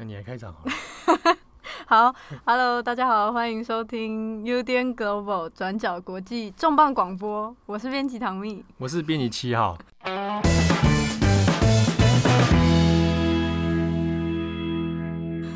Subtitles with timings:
[0.00, 0.72] 那你来开场好了。
[1.86, 2.14] 好
[2.46, 9.76] ，Hello，大家好，欢迎收听 UDN Global 转角国际重磅广播，我是编辑唐蜜，我是编辑七号。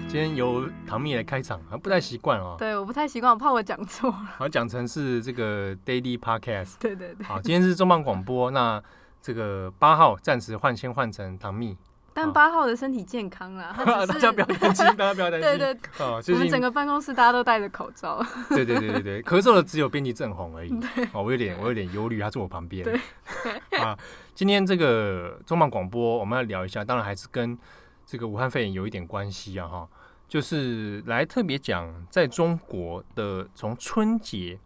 [0.07, 2.57] 今天由唐蜜来开场，还不太习惯哦。
[2.59, 4.29] 对，我不太习惯，我怕我讲错了。
[4.37, 6.75] 好，讲成是这个 Daily Podcast。
[6.79, 7.25] 对对对。
[7.25, 8.83] 好，今天是重磅广播，那
[9.23, 11.79] 这个八号暂时换先换成唐蜜。
[12.15, 13.75] 但八号的身体健康啦，
[14.07, 15.59] 大家不要担心， 大家不要担心。
[15.59, 18.25] 对对，哦，我们整个办公室大家都戴着口罩。
[18.49, 20.73] 对对对对对，咳嗽的只有编辑郑红而已。
[21.13, 22.85] 哦，我有点我有点忧虑，他坐我旁边。
[22.85, 23.81] 对。
[23.81, 23.99] 啊，
[24.33, 27.59] 今天这个中磅广播我们要聊一下，当然还是跟
[28.07, 29.89] 这个武汉肺炎有一点关系啊哈，
[30.29, 34.59] 就是来特别讲在中国的从春节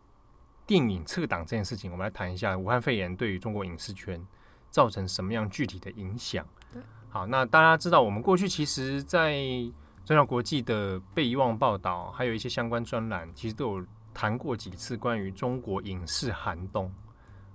[0.66, 4.22] 电影撤档这件事情，我们来谈一下武汉肺炎对于中国影视圈
[4.70, 6.44] 造成什么样具体的影响。
[7.10, 9.34] 好，那大家知道，我们过去其实，在
[10.04, 16.92] 转角国际的被遗忘报道，还有一些相关专栏，其实都有谈过几次关于中国影视寒冬。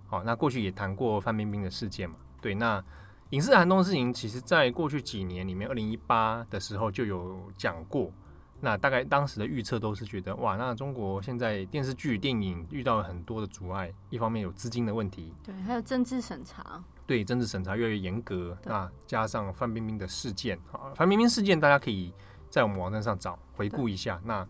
[0.07, 2.15] 好，那过去也谈过范冰冰的事件嘛？
[2.41, 2.83] 对，那
[3.29, 8.11] 影视寒冬的事情，其实在过去几年里面，二零一八的时候就有讲过。
[8.59, 16.81] 那大概当时的预测都是觉得，哇，那中国现在电视剧、电影遇到了很多的阻碍，一方面有资金的问题，对，还有政治审查。
[17.05, 22.13] 对政治审查越来越严格，那加上范冰冰的事件，啊，范冰冰事件大家可以
[22.49, 24.21] 在我们网站上找回顾一下。
[24.23, 24.47] 那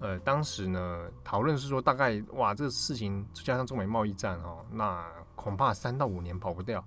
[0.00, 6.84] 呃，当时呢讨论是说，大概哇，这个事情加上中美贸易战哦，那恐怕三到五年跑不掉。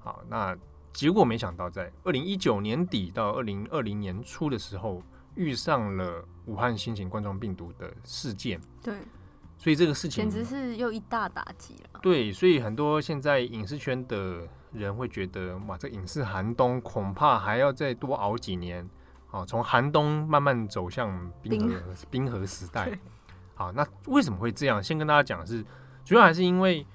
[0.00, 0.56] 好，那
[0.92, 5.02] 结果没想到在二零一九年底到二零二零年初的时候，
[5.34, 8.60] 遇上了武汉新型冠状病毒的事件。
[8.82, 8.94] 对。
[9.58, 12.00] 所以这个事情简直是又一大打击了。
[12.00, 18.88] 对，所以很多现在影视圈的人会觉得，哇，这影视寒冬恐怕还要再多熬几年，
[19.32, 22.96] 啊，从寒冬慢慢走向冰河 冰，冰河时代。
[23.54, 24.80] 好，那为什么会这样？
[24.80, 25.64] 先跟大家讲的是，
[26.04, 26.86] 主要还是因为，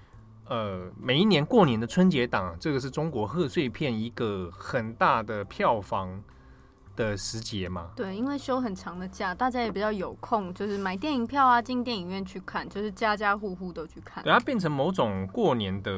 [0.48, 6.24] 呃，每一年过年的春节档，这个是中国贺岁片一个很大的票房。
[6.96, 14.24] 的时节嘛，对，因为休很长的假，大家也比较有空，就是买电影票啊，进电影院去看，就是家家户户都去看。
[14.24, 15.92] 对，它变成某种过年的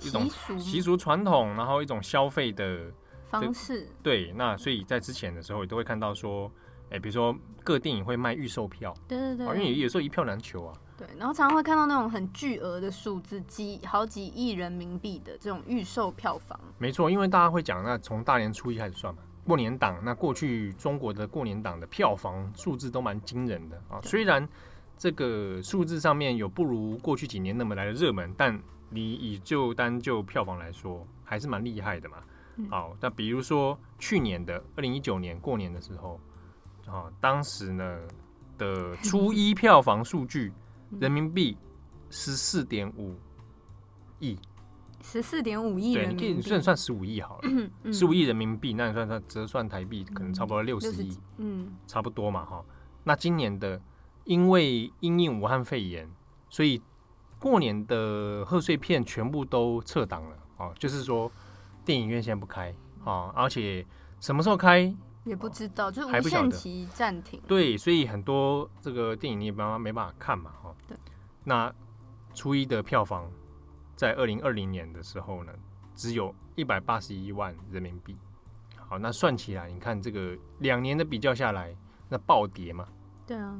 [0.00, 2.90] 一种习俗、习俗传统，然后一种消费的
[3.28, 3.86] 方式。
[4.02, 6.50] 对，那所以在之前的时候，也都会看到说，
[6.84, 10.74] 哎、欸，比如说各电影会卖预售票，对对对，因为有时候一票难求啊。
[10.96, 16.58] 对，然后常常会看到那种很巨额的数字，几好几亿人民币的这种预售票房。
[16.78, 19.22] 没错，因为大家会讲，那从大年初一开始算嘛。
[19.48, 23.98] 过年档，那过去中国的过年档的票房数字都蛮惊人的啊。
[24.02, 24.46] 虽然
[24.98, 28.60] 这个数字上面有不如过去几年那么来的热门，但
[28.90, 32.18] 你以就单就票房来说，还是蛮厉害的嘛。
[32.68, 36.20] 好，那比如说去年的二零一九年过年的时候，
[36.86, 38.00] 啊，当时呢
[38.58, 40.52] 的初一票房数据，
[41.00, 41.56] 人民币
[42.10, 43.14] 十四点五
[44.18, 44.38] 亿。
[45.10, 52.62] 十四点五亿人民币，对，你算算十五亿好了，十五亿人民币，那你算算折算台币，可能差不多六十亿，嗯，差不多嘛哈。
[53.04, 53.80] 那今年的
[54.24, 56.06] 因为因应武汉肺炎，
[56.50, 56.82] 所以
[57.38, 61.32] 过年的贺岁片全部都撤档了啊，就是说
[61.86, 63.86] 电影院现在不开啊，而且
[64.20, 67.40] 什么时候开也不知道，就是无限期暂停。
[67.46, 70.74] 对，所以很多这个电影你也没办法没办法看嘛哈。
[70.86, 70.94] 对，
[71.44, 71.72] 那
[72.34, 73.30] 初一的票房。
[73.98, 75.52] 在二零二零年的时候呢，
[75.92, 78.16] 只有一百八十一万人民币。
[78.76, 81.74] 好，那算起来，你看这个两年的比较下来，
[82.08, 82.86] 那暴跌嘛？
[83.26, 83.58] 对啊，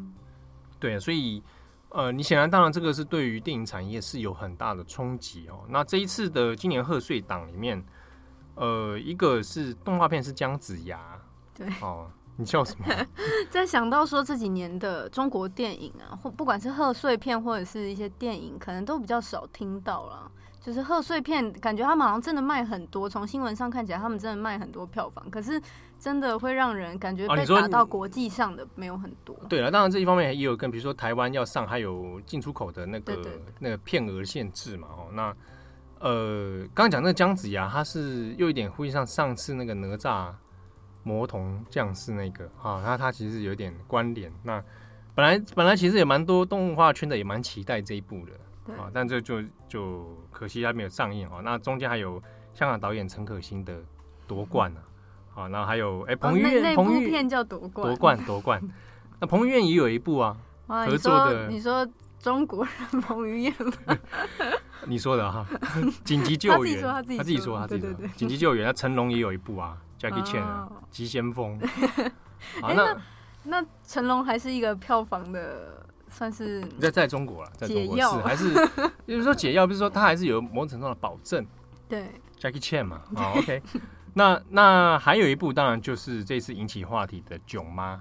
[0.78, 1.42] 对啊，所以
[1.88, 5.66] 呃，你显然当然这个是对于电影产业是有很大的冲击哦。
[5.68, 7.84] 那这一次的今年贺岁档里面，
[8.54, 11.20] 呃，一个是动画片是姜子牙，
[11.52, 12.08] 对，哦。
[12.40, 12.86] 你笑什么？
[13.50, 20.30] 在想到说这几年的中国电影啊，或不管是贺岁片或者是一些电影，可能都比较少听到了。
[20.60, 25.28] 就是贺岁片，感觉他们好像真的卖很多，从新闻上看起来，他们真的卖很多票房。
[25.30, 25.60] 可是
[25.98, 29.34] 真的会让人感觉被打到国际上的没有很多。
[29.34, 33.16] 啊、对了，当然这一方面也有跟，比如说台湾要上，还有进出口的那个
[33.58, 34.88] 那个片额限制嘛。
[34.96, 35.34] 哦，那
[36.00, 40.32] 呃，刚刚讲那个姜子牙，他是又一点呼应上上次那个哪吒。
[41.08, 44.30] 魔童降世那个啊，那他其实有点关联。
[44.42, 44.62] 那
[45.14, 51.40] 本来本来其实也蛮多动画圈的也蛮期待这一部的啊，但这就就可惜它没有上映啊。
[51.42, 52.22] 那中间还有
[52.52, 53.74] 香港导演陈可辛的
[54.26, 54.80] 夺冠啊，
[55.34, 58.62] 啊，然后还有哎彭于晏，彭于晏叫夺冠，夺冠夺冠。
[59.18, 61.48] 那彭于晏也有一部啊，合作的。
[61.48, 61.88] 你说
[62.20, 63.54] 中国人彭于晏
[63.86, 63.98] 吗？
[64.86, 65.46] 你说的哈，
[66.04, 68.66] 紧急救援，他自己说，他自己说，他自己说，紧急救援。
[68.66, 69.76] 那成龙也有一部啊。
[69.98, 71.58] Jackie Chan 啊，急先锋
[72.62, 72.96] 好，那
[73.44, 78.54] 那成龙还是一个票房的，算是在在中国了，在中国是还是，
[79.06, 81.44] 就是说解药，不是说他还是有某种程度的保证。
[81.88, 82.06] 对
[82.38, 83.62] ，Jackie Chan 嘛，好， OK。
[84.14, 87.96] 那那还有一部，当然就是这次引起话题的《囧妈》。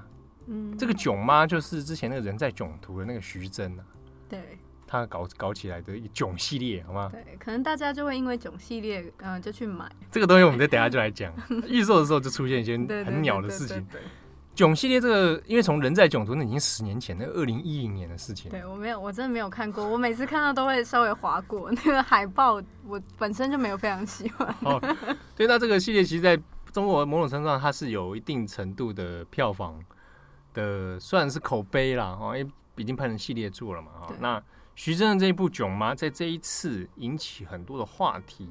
[0.47, 3.83] 嗯，这个囧妈就是之前那个人在囧途的那个徐峥啊。
[4.29, 4.57] 对。
[4.87, 7.09] 他搞搞起来的一囧系列，好吗？
[7.11, 10.43] 对，可能大家就会因为囧系列，嗯、呃，就去买这个东西。
[10.43, 11.31] 我们再等下就来讲。
[11.67, 13.85] 预售的时候就出现一些很鸟的事情。
[14.55, 18.49] 囧系列这个，因为从人在囧途那已经十年前，那二零一零年的事情。
[18.49, 19.87] 对，我没有，我真的没有看过。
[19.87, 22.53] 我每次看到都会稍微划过那个海报，
[22.87, 24.55] 我本身就没有非常喜欢。
[24.65, 24.81] 哦，
[25.35, 26.35] 对，那这个系列其实在
[26.71, 29.79] 中国某种程度上，它是有一定程度的票房
[30.55, 32.17] 的，算是口碑啦。
[32.19, 33.91] 哦，因为已经拍成系列作了嘛。
[34.01, 34.41] 哦，那。
[34.77, 38.47] 徐峥的这一部《囧妈》在这一次引起很多的话题，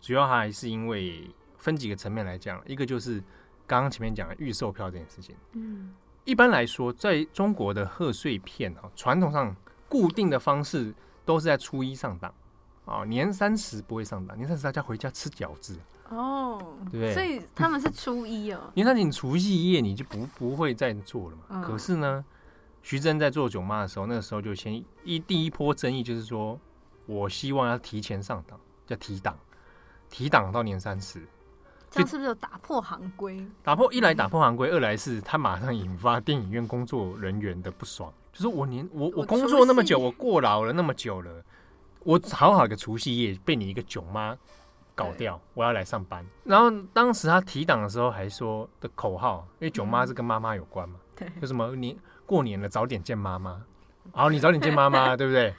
[0.00, 3.22] 主要还是因为分几个层面来讲，一个就是
[3.66, 5.36] 刚刚前面讲的预售票这件事情。
[5.52, 5.92] 嗯，
[6.24, 9.54] 一般来说，在中国的贺岁片啊，传统上
[9.86, 10.94] 固定的方式
[11.26, 12.32] 都是在初一上档
[12.86, 15.78] 啊，年三十不会上档，年三十大家回家吃饺子
[16.08, 16.58] 哦，
[16.90, 17.12] 对不对？
[17.12, 21.42] 所以他们是初一哦， 年三十你除夕夜你就不不会再做了嘛。
[21.50, 22.24] 嗯、可是呢？
[22.86, 24.72] 徐峥在做囧妈的时候，那个时候就先
[25.02, 26.56] 一第一波争议就是说，
[27.06, 29.36] 我希望要提前上档，叫提档，
[30.08, 31.20] 提档到年三十，
[31.90, 33.44] 这样是不是有打破行规？
[33.64, 41.42] 打破一来打破行规，二来是他马上引发电影院工作人员的不爽，就是我年我我工作那么久，我过劳了那么久了，
[42.04, 44.38] 我好好一个除夕夜被你一个囧妈
[44.94, 46.24] 搞掉，我要来上班。
[46.44, 51.98] 然后当时他提档的时候还说的口号，因为囧妈是跟妈妈有关嘛，对，就什么你。
[52.26, 53.62] 过年了，早点见妈妈。
[54.12, 55.54] 好，你早点见妈妈， 对不对？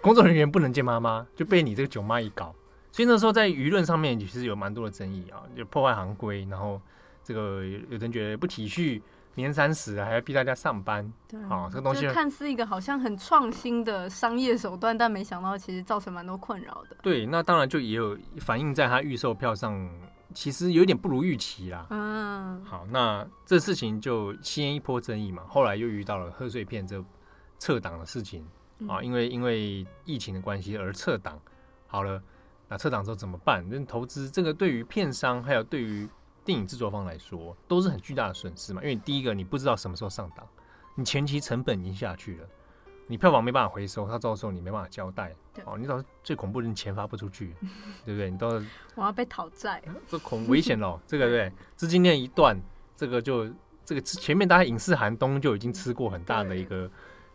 [0.00, 2.54] 工作人员不能见妈妈，就被你这个囧妈一搞。
[2.92, 6.80] 所以那时候在舆论上面其实有蛮多的争议啊，就破坏行规，然后
[7.22, 9.00] 这个有人觉得不体恤
[9.34, 11.12] 年三十还要逼大家上班。
[11.28, 16.96] 对，啊，这个东西看似一个好像很创新的商业手段，但没想到其实造成蛮多困扰的。
[17.02, 19.88] 对，那当然就也有反映在他预售票上。
[20.36, 21.86] 其实有点不如预期啦。
[21.88, 25.42] 嗯，好，那这事情就先一波争议嘛。
[25.48, 27.02] 后来又遇到了贺岁片这
[27.58, 28.46] 撤档的事情
[28.86, 31.40] 啊，因为因为疫情的关系而撤档。
[31.86, 32.22] 好了，
[32.68, 33.66] 那撤档之后怎么办？
[33.66, 36.06] 那投资这个对于片商还有对于
[36.44, 38.82] 电影制作方来说都是很巨大的损失嘛。
[38.82, 40.46] 因为第一个你不知道什么时候上档，
[40.96, 42.48] 你前期成本已经下去了。
[43.08, 45.34] 你票房没办法回收，他到时候你没办法交代。
[45.64, 47.54] 哦，你到时候最恐怖的，你钱发不出去，
[48.04, 48.30] 对不对？
[48.30, 48.64] 你到时候
[48.96, 51.00] 我要被讨债， 这恐危险喽。
[51.06, 52.60] 这个对，资金链一断，
[52.96, 53.48] 这个就
[53.84, 56.90] 这个前面大家影视寒冬就已经吃过很大的一个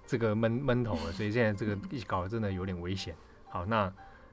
[0.05, 3.15] 这个闷闷头了，所以现在这个一搞真的有点危险。
[3.49, 3.91] 好，那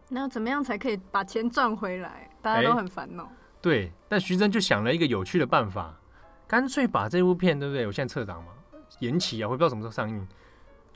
[0.08, 2.30] 那要怎么样才可以把钱赚回来？
[2.42, 3.28] 大家都很烦恼。
[3.62, 5.98] 对，但徐峥就想了一个有趣的办法，
[6.46, 7.86] 干脆把这部片，对不对？
[7.86, 8.52] 我现在撤档嘛，
[9.00, 10.28] 延期啊，我不知道什么时候上映。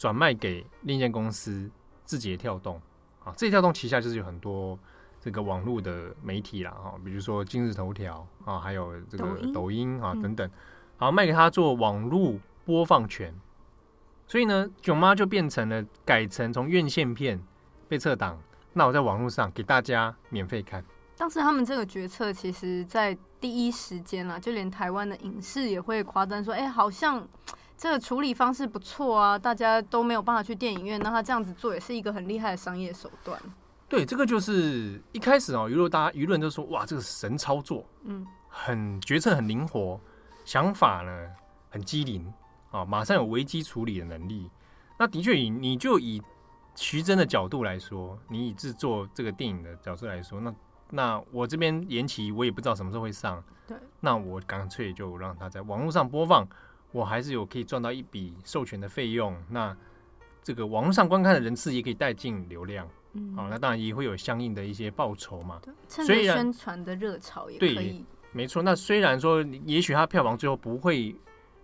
[0.02, 1.70] 转卖给另一间公司
[2.04, 2.75] 字节跳动
[3.22, 4.76] 啊，字节跳动旗下就是有很多
[5.20, 10.50] 这个网络的媒体啦，哈，比如说今日头条啊，还有这个抖音啊等等，
[10.96, 12.34] 好卖给他做网络
[12.64, 13.32] 播放权，
[14.26, 17.40] 所以呢，囧妈就变成了改成从院线片
[17.88, 18.37] 被撤档，
[18.72, 20.84] 那我在网络上给大家免费看。
[21.16, 27.25] 当时他们这个决策，其实在第一时间啊，就连台湾的影视也会夸赞说，哎，好像。
[27.83, 33.37] 这个处理方式不错啊，大家都没有办法去电影院，那他这样子做也是一个很厉害的商业手段。
[33.89, 40.01] 对，这个就是一开始哦，舆论大家舆论都说哇，这个神操作，嗯，很决策很灵活，
[40.45, 41.29] 想法呢
[41.71, 42.33] 很机灵
[42.71, 44.49] 啊，马上有危机处理的能力。
[44.97, 46.23] 那的确以你就以
[46.77, 50.55] 徐峥的角度来说，你以制作这个电影的角度来说，那
[50.91, 56.47] 那我这边延期，我也不知道什么时候会上，对，那我干脆就让他在网络上播放。
[56.92, 59.75] 我还是有可以赚到一笔授权的费用，那
[60.42, 65.61] 这个网络上观看的人次也可以带进流量，嗯，好，那当然也会有相应的一些报酬嘛。
[65.88, 67.75] 趁着宣传的热潮也可以。
[67.75, 68.62] 对，没错。
[68.62, 71.14] 那虽然说，也许它票房最后不会，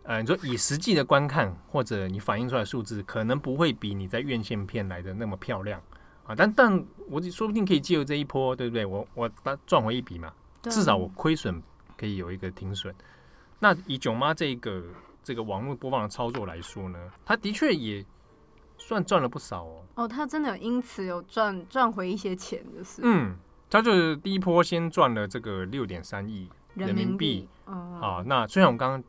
[0.04, 5.82] 呃，你说以实际的观看或者你反映出来的数字，可能不会比你在院线片来的那么漂亮
[6.24, 8.86] 啊，但但我说不定可以借由这一波，对不对？
[8.86, 9.30] 我我
[9.66, 10.32] 赚回一笔嘛，
[10.62, 11.60] 至少我亏损
[11.96, 12.94] 可以有一个停损。
[13.58, 14.82] 那以囧妈这个。
[15.28, 18.02] 这个网络播放的操作来说呢，他的确也
[18.78, 19.84] 算赚了不少哦。
[19.96, 23.02] 哦，他真的有因此有赚赚回一些钱，就是。
[23.04, 23.36] 嗯，
[23.68, 27.46] 他就是第一波先赚了这个六点三亿人民币。
[27.66, 27.98] 哦。
[28.00, 29.04] 好，那虽然我们刚刚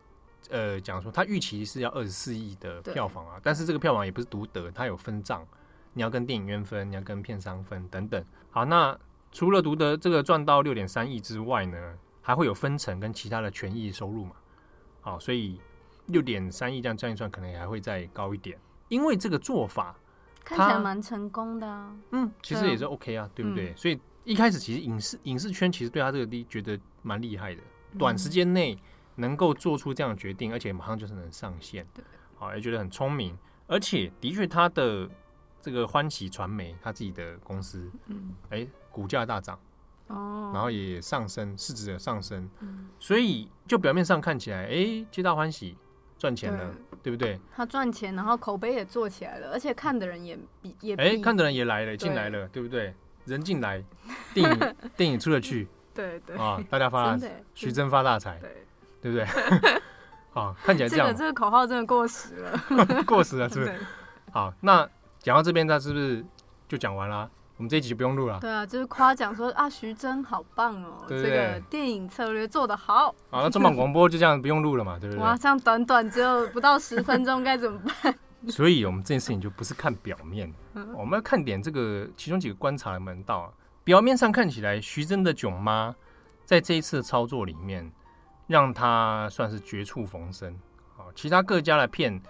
[0.49, 5.47] 呃讲说他预期是要二十四亿的票房啊，但是这个票房也不是独得，它有分账，
[5.93, 8.21] 你要跟电影院分，你要跟片商分等等。
[8.51, 8.93] 好，那
[9.31, 14.31] 除了独得这个赚到六点三亿之外呢，还会有分成跟其他的权益收入嘛？
[14.99, 15.61] 好，所以。
[16.10, 18.58] 六点三亿这样算一算，可能也还会再高一点。
[18.88, 19.96] 因为这个做法
[20.44, 21.96] 看起来蛮成功的啊。
[22.12, 23.70] 嗯，其实也是 OK 啊，对，不对？
[23.70, 27.62] 嗯、所以一开始其实影视影视圈其实对他这个地觉得蛮厉害的，
[27.98, 28.78] 短时间内
[29.16, 32.04] 能够做出这样的决定，而且马上就是能上线，对，
[32.36, 33.38] 好也觉得很聪明。
[33.68, 35.08] 而且的确，他的
[35.62, 39.60] 这个欢喜传媒他自己的公司，嗯，哎，股价大涨。
[40.08, 45.78] 哦，然后也上升，市值也上升，嗯，所以就表面上看起来，哎，皆大欢喜，
[46.19, 47.39] 赚钱了，对，对不对？
[47.55, 52.93] 他赚钱，然后口碑也做起来了，而且看的人也比也比，哎，看的人也来了，进来了，对不对？
[53.25, 53.83] 人进来，
[54.33, 58.39] 电影 电影出得去，对对啊，大家发大，徐峥发大财，
[59.01, 59.81] 对对不对？
[60.31, 63.79] 好，看起来这样，这个口号真的过时了， 过时了，是不是？
[64.31, 64.88] 好，那
[65.19, 66.23] 讲到这边，他是不是
[66.67, 67.29] 就讲完了？
[67.60, 68.39] 我们这一集就不用录了。
[68.39, 73.13] 对啊，就是夸奖说啊，徐峥好棒哦，对对对，这个电影策略做得好。
[73.30, 75.22] 啊，那中广广播就这样不用录了嘛，对不对？
[75.22, 78.16] 哇，这样短短只有不到十分钟，该怎么办？
[78.48, 80.50] 所以我们这件事情就不是看表面，
[80.96, 83.54] 我们要看点这个其中几个观察的门道。
[83.84, 85.94] 表面上看起来，徐峥的囧妈
[86.46, 87.92] 在这一次的操作里面，
[88.48, 90.58] 让他算是绝处逢生。
[90.96, 92.22] 好，其他各家的片，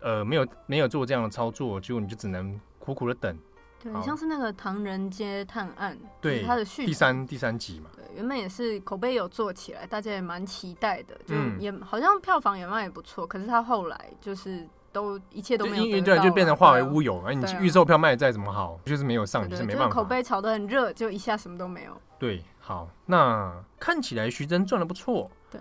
[0.00, 3.38] 呃，没有没有做这样的操作，结果你就只能苦苦的等。
[3.82, 7.90] 对，像是那个《唐人街探案》，对，它的续第三第三集嘛。
[7.94, 13.26] 对，原本也是口碑有做起来，大家也蛮期待的，就也、嗯、好像票房也卖也不错。
[13.26, 17.20] 可是他后来就是都一切都没有对，就变成化为乌有。
[17.22, 19.84] 而、啊、你预售票卖的再怎么好，就是没有上，就是没办法。
[19.84, 21.96] 就是、口碑炒得很热，就一下什么都没有。
[22.18, 25.60] 对，好，那看起来徐峥赚的不错，对，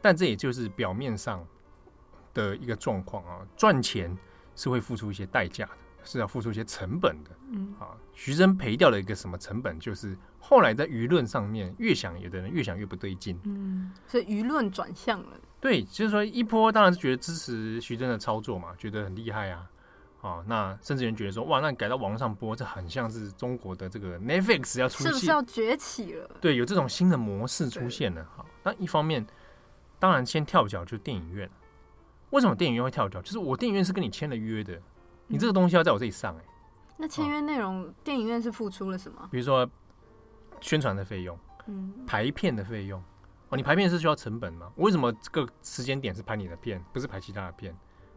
[0.00, 1.44] 但这也就是表面上
[2.32, 4.16] 的一个状况啊，赚钱
[4.56, 5.72] 是会付出一些代价的。
[6.10, 9.78] 是要付出一些成本的，嗯，啊，徐峥赔掉了一个什么成本？
[9.78, 15.38] 就是后来在舆论上面越想，有的人越想越不对劲，嗯，所以舆论转向了。
[15.60, 19.70] 对，就是说一波当然是觉得支持徐峥的操作嘛，觉得很厉害啊，
[20.22, 26.30] 啊，那甚至有人觉得说，哇，那改到网络上播，这很像是中国的这个 Netflix 要出现，是不是要崛起了？
[26.40, 28.26] 对，有这种新的模式出现了。
[28.34, 29.26] 好，那一方面，
[29.98, 31.50] 当然先跳脚就是电影院。
[32.30, 33.20] 为什么电影院会跳脚？
[33.20, 34.80] 就是我电影院是跟你签了约的。
[35.28, 36.44] 你这个东西要在我这里上哎、欸，
[36.96, 39.28] 那签约内容，哦，电影院是付出了什么？
[39.30, 39.68] 比如说
[40.60, 43.00] 宣传的费用，嗯，排片的费用
[43.50, 44.72] 哦，你排片是需要成本吗？
[44.76, 47.76] 为什么这个时间点是排你的片，不是排其他的片，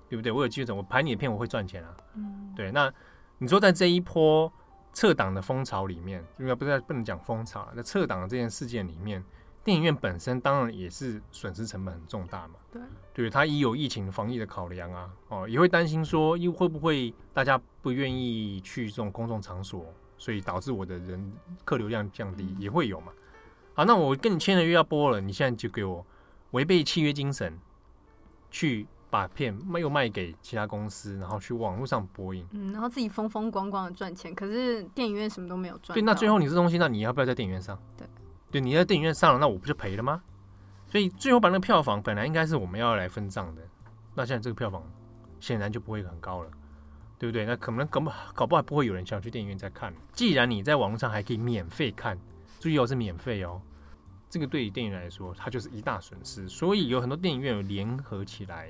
[0.09, 0.31] 对不对？
[0.31, 2.71] 我有记住，我排你的片我会赚钱啊，嗯，对。
[2.71, 2.91] 那
[3.37, 4.51] 你说在这一波
[4.93, 9.23] 撤档的风潮里面，应该不是不能讲风潮，在撤档的这件事件里面。
[9.63, 12.81] 电影院本身当然也是损失成本很重大嘛，对，
[13.13, 19.85] 对，他也有疫情防疫的考量啊，哦，也会担心说，又会不会大家不愿意去这种公众场所，
[20.17, 21.31] 所以导致我的人
[21.63, 23.11] 客流量降低，也会有嘛。
[23.75, 26.03] 好，那我跟你签了约要播了，你现在就给我
[26.51, 27.59] 违背契约精神，
[28.49, 35.93] 去把片卖又卖给其他公司，然后去网络上播映，嗯，然后自己风风光光的赚钱，可是电影院什么都没有赚。
[35.93, 37.77] 对，那最后你这东西，那你要不要在电影院上？
[37.95, 38.07] 对。
[38.51, 40.21] 对，你在电影院上了，那我不就赔了吗？
[40.87, 43.61] 所以最后把那个票房本来应该是我们要来分账的，
[44.13, 44.83] 那现在这个票房
[45.39, 46.51] 显然就不会很高了，
[47.17, 47.45] 对不对？
[47.45, 49.93] 那可能搞不搞不好不会有人想去电影院再看。
[50.11, 52.19] 既然你在网络上还可以免费看，
[52.59, 53.61] 注意哦，是免费哦，
[54.29, 56.49] 这个对于电影来说它就是一大损失。
[56.49, 58.69] 所以有很多电影院有联合起来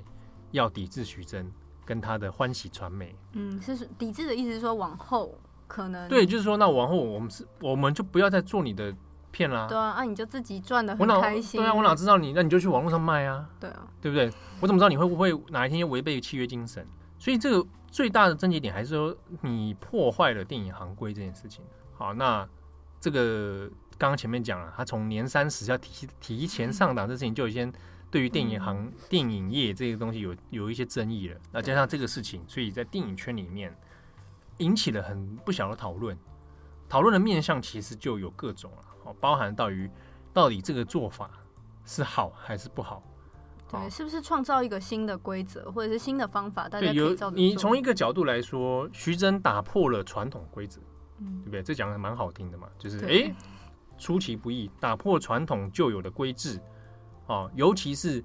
[0.51, 1.51] 要抵制徐峥
[1.83, 3.15] 跟他的欢喜传媒。
[3.31, 5.35] 嗯，是抵制的意思是说往后
[5.65, 8.95] 可能对，就是说那往后我们是我们就不要再做你的。
[9.31, 9.65] 骗啦！
[9.67, 11.59] 对啊，那、啊、你就自己赚的很开心。
[11.59, 12.33] 对啊，我哪知道你？
[12.33, 13.50] 那你就去网络上卖啊。
[13.59, 14.31] 对啊，对不对？
[14.59, 16.85] 我怎么知道你会不会哪一天又违背契约精神？
[17.17, 21.63] 所以这个最大的症结点还是说你破坏了电影行规这件事情。
[21.97, 22.47] 好，那
[23.00, 27.71] 这个刚刚前面讲了，他从年三十要提提前上档这事情，就已经
[28.09, 31.38] 对于电影行、嗯、电影业这个东西有有一些争议了。
[31.51, 33.75] 那加上这个事情，所以在电影圈里面
[34.57, 36.17] 引起了很不小的讨论。
[36.89, 38.83] 讨论的面向其实就有各种了。
[39.03, 39.89] 哦，包含到于
[40.34, 41.29] 到底这个做法
[41.86, 43.03] 是好还是不好？
[43.70, 46.67] 对，是不是创造一个新的规则或者是新的方法？
[46.67, 47.31] 大家可以照。
[47.31, 50.81] 你从一个角度来说，徐峥打破了传统规则，
[51.20, 51.63] 嗯，对不对？
[51.63, 53.34] 这讲的蛮好听的嘛，就是哎，
[53.98, 56.60] 出其不意，打破传统旧有的规制。
[57.27, 58.22] 哦，尤其是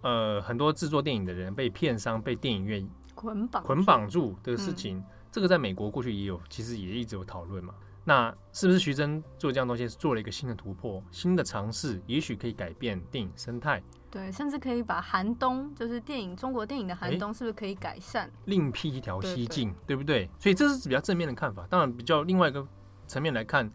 [0.00, 7.72] 呃，很多制作电影的人被片商、被电影院捆绑捆绑住的事情，嗯，这个在美国过去也有，其实也一直有讨论嘛。
[8.10, 12.02] 那是不是徐峥做这样东西是做了一个新的突破、新的尝试？
[12.08, 20.28] 也许可以改变电影生态，对，甚至可以把寒冬，就是电影中国电影的寒冬，是不是可以改善，欸、另辟一条蹊径，对不对？
[20.40, 21.64] 所以这是比较正面的看法。
[21.70, 22.66] 当然，比较另外一个
[23.06, 23.70] 层面来看，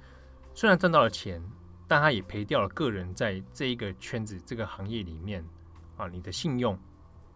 [0.54, 1.42] 虽然赚到了钱，
[1.88, 5.42] 但他也赔掉了个人在这一个圈子、这个行业里面
[5.96, 6.77] 啊，你的信用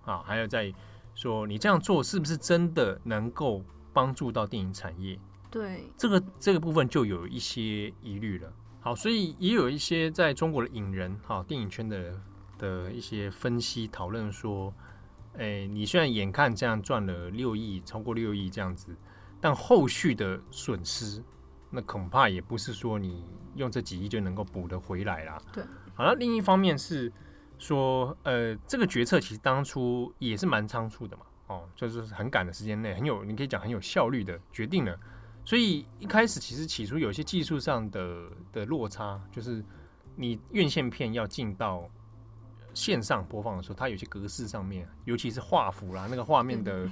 [0.04, 0.70] 啊，还有在
[1.16, 3.64] 说你这样做是不是真的能够
[3.94, 5.18] 帮助到电影产业？
[5.52, 8.54] 对，这个这个部分就有一些疑虑了。
[8.82, 12.22] 好，所以也有一些在中国的影人，哈，电影圈的
[12.58, 14.74] 的一些分析讨论说，
[15.38, 18.96] 哎，你虽然眼看这样赚了六亿，超过六亿这样子，
[19.42, 21.22] 但后续的损失，
[21.70, 23.26] 那恐怕也不是说你
[23.56, 25.38] 用这几亿就能够补得回来啦。
[25.52, 25.64] 对，
[25.94, 27.12] 好了，另一方面是
[27.58, 34.98] 说，呃，这个决策其实当初也是蛮仓促的嘛，哦，就是很赶的时间内，很有，你可以讲很有效率的决定了。
[35.50, 39.66] 所以一开始其实起初有些技术上的的落差，就是
[40.16, 41.90] 你院线片要进到
[42.76, 46.88] 线上播放的时候，它有些格式上面，尤其是画幅啦，那个画面的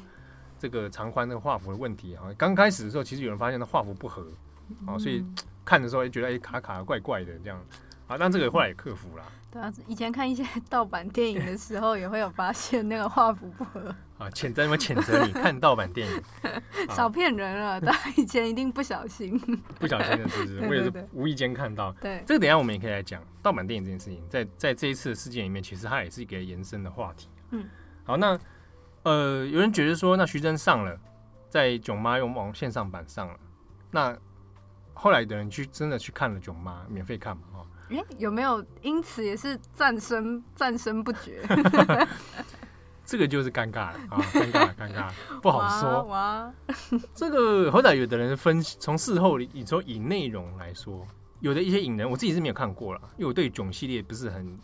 [0.58, 2.34] 这个长宽、那个画幅的问题啊。
[2.36, 4.28] 刚开始的时候，其实有人发现那画幅不合
[4.88, 5.24] 啊，所以
[5.64, 7.64] 看的时候也觉得哎卡卡怪怪的这样
[8.08, 9.24] 啊，但这个后来也克服了。
[9.50, 16.24] 对啊，以前看一些 盗版电影的时候，也会有发现那个画幅不合啊，谴责你们，谴责你看盗版电影，
[16.94, 17.80] 少骗人了。
[17.80, 19.40] 大家以前一定不小心，
[19.80, 20.60] 不小心的是不是？
[20.68, 21.92] 我也是无意间看到。
[21.94, 27.30] 对，这个等一下我们也可以来讲盗版电影这件事情，在在这一次的事件里面，其实它也是一个延伸的话题。
[27.52, 27.66] 嗯，
[28.04, 28.38] 好，那
[29.04, 31.00] 呃，有人觉得说，那徐峥上了，
[31.50, 33.36] 在囧妈用网线上版上了，
[33.92, 34.18] 那
[34.94, 37.44] 后来的人去真的去看了囧妈，免费看嘛？
[37.89, 41.41] 哎，有没有因此也是战声战声不绝？
[43.06, 45.10] 这个就是尴尬了啊，尴尬尴尬，
[45.41, 46.03] 不好说。
[46.12, 46.51] 哇，
[47.15, 51.08] 这个好歹有的人分析，从事后你说以内容来说，
[51.39, 54.60] 有的一些影人，我自己是没有看过了，因为我对囧系列不是很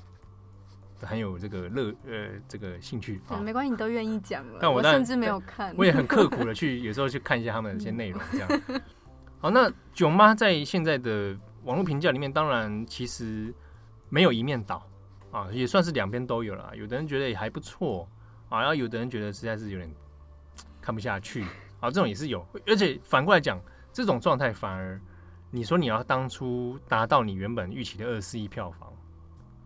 [0.99, 3.37] 很有这个乐呃这个兴趣啊。
[3.37, 8.61] 没关系，你都愿意讲了，但我，我甚至没有看，我也很刻苦的去有时候去看一下他们的一些内容，这样。
[9.39, 11.33] 好，那囧妈在现在的。
[11.63, 13.53] 网络评价里面当然其实
[14.09, 14.87] 没有一面倒
[15.31, 16.71] 啊，也算是两边都有了。
[16.75, 18.07] 有的人觉得也还不错
[18.49, 19.91] 啊，然后有的人觉得实在是有点
[20.79, 21.43] 看不下去
[21.79, 22.45] 啊，这种也是有。
[22.67, 23.59] 而且反过来讲，
[23.91, 25.01] 这种状态反而
[25.49, 28.92] 你说你要当初达到你原本预期的二十四亿票房。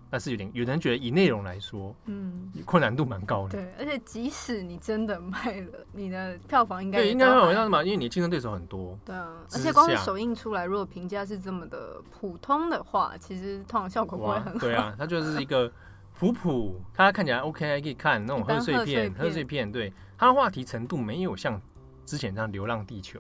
[0.09, 3.57] 但是有点，有人觉得以内容来说，嗯，困难度蛮高的。
[3.57, 8.97] 对，而且即使你真的卖了，你的票房应该对应该会有样嘛，因为你竞争对手很多。
[9.03, 14.59] 对啊，而且光是首映出来，如果评价是这么的普通的话，其实通常效果不会很好。
[14.59, 15.69] 对啊，它就是一个
[16.17, 19.69] 普普，它看起来 OK，还可以看那种贺岁片，贺岁片。
[19.69, 21.61] 对，它的话题程度没有像
[22.05, 23.19] 之前这样《流浪地球》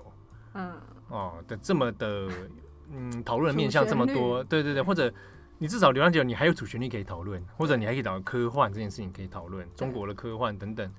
[0.53, 0.71] 嗯
[1.09, 2.29] 哦的这么的
[2.91, 4.41] 嗯讨论面向这么多。
[4.45, 5.13] 对对对，或者。
[5.59, 10.91] 你至少流浪地球，你还有主旋律可以讨论，或者你还可以找科幻这件事情可以讨论，中国的科幻等等。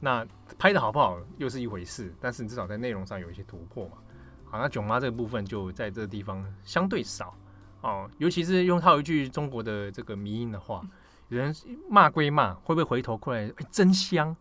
[0.00, 0.26] 那
[0.58, 3.98] 拍的好不好又是一回事，但是你至少在内容上有一些突破嘛。
[4.44, 7.34] 好，那囧妈这个部分就在这个地方相对少
[7.80, 10.80] 哦，尤其是用套一句中国的这个迷因的话，
[11.28, 11.54] 有人
[11.90, 13.52] 骂归骂，会不会回头过来？
[13.70, 14.34] 真香，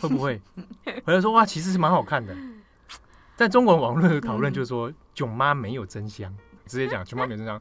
[0.00, 0.42] 会不会
[1.04, 2.36] 回来说哇，其实是蛮好看的。
[3.36, 7.60] 在中国网络的讨论就是说，囧妈没有真香，直接讲囧妈没有真香。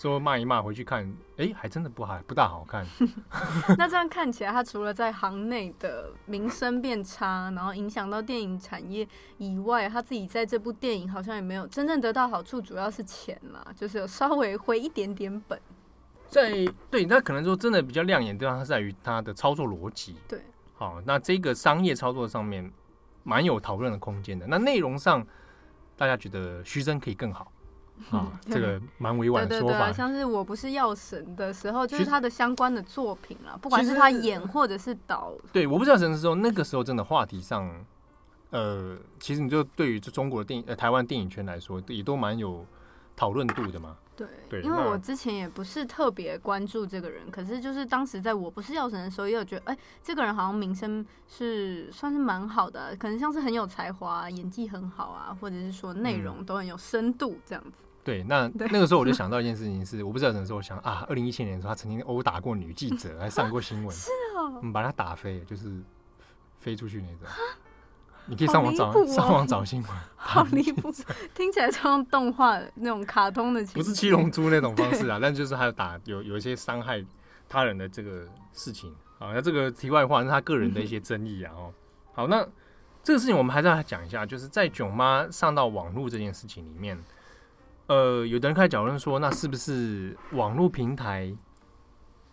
[0.00, 1.04] 说骂一骂回去看，
[1.36, 2.86] 哎、欸，还真的不好，不大好看。
[3.76, 15.60] 那这样看起来，他除了在行内的名声变差，然后影响到电影产业以外，他自己在这部电影好像也没有真正得到好处，主要是钱嘛，就是有稍微回一点点本。
[16.28, 16.50] 在
[16.90, 20.16] 对，那可能说真的比较亮眼的地方，它在于它的操作逻辑。
[20.26, 20.40] 对，
[20.76, 22.72] 好，那这个商业操作上面
[23.22, 24.46] 蛮有讨论的空间的。
[24.46, 25.26] 那内容上，
[25.94, 27.52] 大家觉得徐峥可以更好。
[28.10, 29.74] 啊，这个蛮委婉的说法。
[29.74, 35.32] 对对对，像是我不是药神的时候，就是他的相关的作品啊，不管是他演或者是导。
[35.52, 37.70] 对，我不是药神的时候，那个时候真的话题上，
[38.50, 42.64] 呃，其实你就对于中国的电影，呃，台湾电影圈来说，也都蛮有
[43.14, 43.96] 讨论度的嘛。
[44.16, 57.84] 对，对，因为我之前也不是特别关注这个人，可是就是当时在我不是药神的时候，也有觉得，哎、欸，这个人好像名声是算是蛮好的、啊，可能像是很有才华、演技很好啊，或者是说内容都很有深度这样子。
[58.00, 65.82] 嗯对，那 那个时候我就想到一件事情是，是我不知道什么时候我想啊，二零一七年的时候，他曾经殴打过女记者， 还上过新闻，是哦，我们把他打飞，就是
[66.58, 67.26] 飞出去那种。
[68.26, 70.92] 你可以上网找，哦、上网找新闻，好离谱，
[71.34, 77.04] 听起来像动画那种卡通的，不是七龙珠那种方式啊，但就是还有打有有一些伤害
[77.48, 79.32] 他人的这个事情啊。
[79.34, 81.52] 那这个题外话是他个人的一些争议啊。
[81.56, 81.72] 哦，
[82.14, 82.46] 好，那
[83.02, 86.96] 这个事情我们还是要讲一下，就是在囧妈上到网络这件事情里面。
[87.90, 91.36] 呃，有的人开始讨论说，那是不是网络平台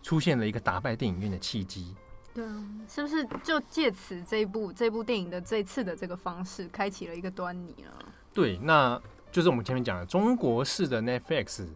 [0.04, 1.96] 出现了一个打败电影院的契机？
[2.32, 7.90] 对啊，是不是就借此这一部这部电影的这次的这个方式，开启了一个端倪啊？
[8.32, 11.66] 对，那就是我们前面讲的中国式的 Netflix，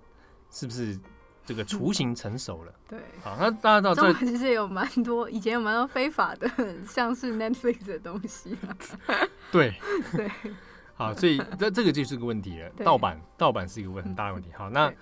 [0.52, 0.96] 是不是
[1.44, 2.72] 这个雏形成熟了。
[2.88, 6.48] 对，好，那大家知道中国其实有蛮多，以前有蛮多非法的，
[6.86, 8.56] 像是 Netflix 的东西。
[9.50, 9.74] 对
[10.16, 10.30] 对，
[11.06, 12.70] 好，所以这这个就是个问题了。
[12.84, 14.50] 盗版，盗版是一个问很大的问题。
[14.56, 14.92] 好，那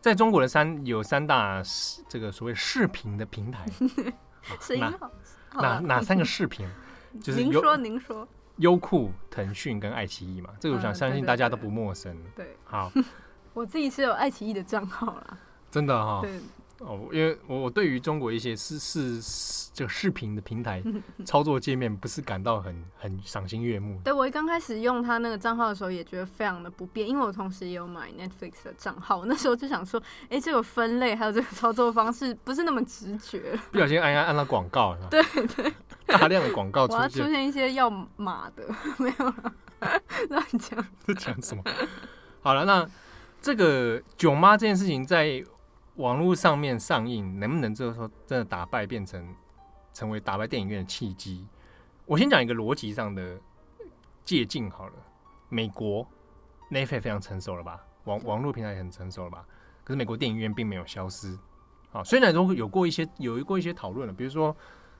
[0.00, 1.62] 在中国的三有三大
[2.08, 3.66] 这个所谓视频的平台，
[4.78, 4.98] 哪
[5.54, 6.68] 哪哪三个视频？
[7.22, 12.16] 就是您说您说，优酷、腾讯跟爱奇艺嘛，这个我想相信大家都不陌生。
[12.34, 12.90] 对，好，
[13.54, 15.38] 我自己是有爱奇艺的账号啦。
[15.70, 16.20] 真的哈。
[16.22, 16.40] 对。
[16.80, 20.82] 哦，因为我我对于中国一些视视这个视频的平台
[21.24, 24.00] 操作界面不是感到很很赏心悦目。
[24.04, 35.22] 对，我一刚开始用他那个账号的时候也觉得非常的不便，因为我同时也有买 Netflix 的账号，那时候就想说，哎，这个分类还有这个操作方式不是那么直觉，不小心按按按到广告， 对
[35.56, 35.72] 对，
[36.06, 38.64] 大量的广告出现，出现一些要码的，
[38.98, 39.52] 没有了，
[40.28, 41.62] 乱讲，在讲什么？
[42.42, 42.86] 好了，那
[43.40, 45.42] 这个囧妈这件事情在。
[45.96, 49.34] 网络上面上映能不能就是说真的打败变成
[49.92, 51.46] 成为打败电影院的契机？
[52.04, 53.40] 我先讲一个逻辑上的
[54.24, 54.92] 借镜好了。
[55.48, 56.06] 美国
[56.70, 57.80] Netflix 非常成熟了吧？
[58.04, 59.46] 网网络平台也很成熟了吧？
[59.84, 61.38] 可是美国电影院并没有消失
[61.92, 62.02] 啊。
[62.02, 64.54] 虽然都有过一些有过一些讨论了，比如说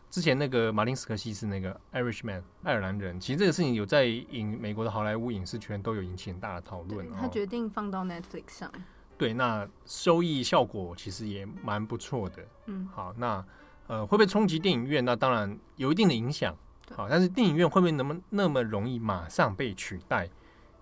[0.09, 7.11] 之前那个马丁斯科西斯那个 Irishman 爱尔兰人，其实这个事情有在影美国的好莱坞影视圈都有引起很大的讨论。
[7.13, 8.71] 他决定放到 Netflix 上。
[9.25, 12.45] 对，那收益效果其实也蛮不错的。
[12.67, 13.43] 嗯，好，那
[13.87, 15.03] 呃会不会冲击电影院？
[15.03, 16.55] 那当然有一定的影响。
[16.95, 20.29] 好，但是电影院会不会那么那么容易马上被取代？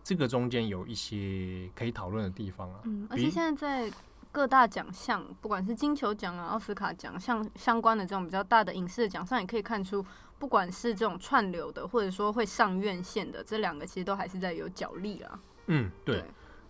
[0.03, 2.81] 这个中间有一些可以讨论的地方啊。
[2.83, 3.97] 嗯，而且现在在
[4.33, 10.05] 各大奖项，不管是金球奖啊、奥斯卡奖项相关的这种比较大的影视的奖项，也可以看出，
[10.41, 15.39] 不管是这种串流的，或者说会上院线的，这两个其实都还是在有角力啊。
[15.69, 16.17] 嗯，对。
[16.17, 16.25] 对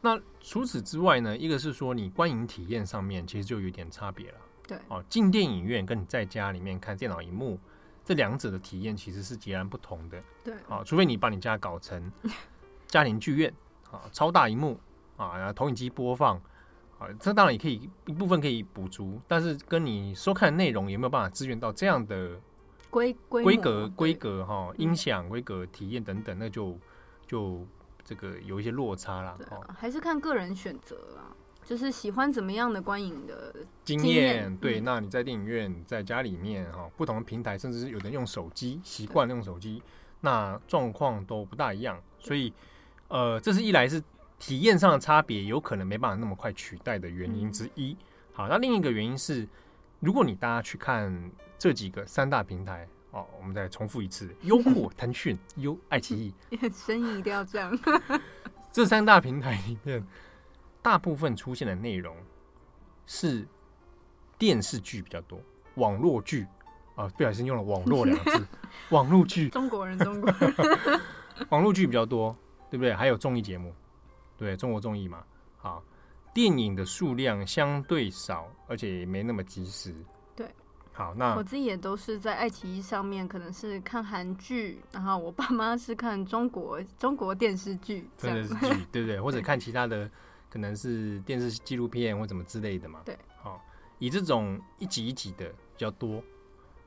[0.04, 1.36] 那除此之外呢？
[1.36, 4.38] 一个是说你观影体验上面其实就有点差别了。
[4.66, 7.56] 对，哦，进电影院跟你在家里面看电脑荧幕，
[8.04, 10.20] 这两者的体验其实是截然不同的。
[10.42, 12.10] 对，啊，除非你把你家搞成
[12.88, 13.54] 家庭剧院
[13.92, 14.76] 啊，超大荧幕
[15.16, 16.36] 啊，然后投影机播放
[16.98, 22.40] 啊，这当然也可以一部分可以补足，但是跟你收看的内容有没有办法支援到这样的
[22.90, 26.76] 规规格规格哈，音响规格体验等等，那就
[27.24, 27.64] 就。
[28.04, 31.34] 这个有一些落差啦，啊，还是看个人选择啦，
[31.64, 34.56] 就是喜欢怎么样的观影的经验。
[34.56, 39.82] 对，那你在电影院，在家里面哈，不同的平台，甚至是有人用手机习惯用手机，
[40.20, 42.02] 那状况都不大一样。
[42.18, 42.52] 所以，
[43.08, 44.02] 呃，这是一来是
[44.38, 47.96] 体验上的差别，有可能没办法那么快取代的原因之一。
[48.32, 49.48] 好，那另一个原因是，
[50.00, 52.88] 如果你大家去看这几个三大平台。
[53.12, 56.34] 哦，我们再重复一次：优酷、腾讯、优爱奇艺，
[56.74, 57.78] 声音一定要这样。
[58.72, 60.04] 这三大平台里面，
[60.80, 62.16] 大部分出现的内容
[63.06, 63.46] 是
[64.38, 65.38] 电视剧比较多，
[65.74, 66.46] 网络剧
[66.94, 68.46] 啊，不小心用了“网络”两个字，
[68.88, 69.50] 网络剧。
[69.50, 70.54] 中国人，中国人，
[71.50, 72.34] 网络剧比较多，
[72.70, 72.94] 对不对？
[72.94, 73.74] 还有综艺节目，
[74.38, 75.22] 对，中国综艺嘛。
[75.58, 75.84] 好，
[76.32, 79.94] 电影的数量相对少，而且也没那么及时。
[80.94, 89.18] 好，那我自己也都是在爱奇艺上面，可能是看韩剧，然后我爸妈是看中国中国电视剧， 电视剧对不对？
[89.18, 90.08] 或者看其他的，
[90.50, 93.00] 可能是电视纪录片或怎么之类的嘛。
[93.06, 93.58] 对，好，
[93.98, 96.22] 以这种一集一集的比较多。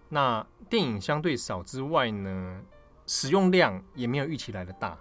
[0.10, 2.62] 那电影相对少之外呢，
[3.08, 4.96] 使用量也没有预期来的大。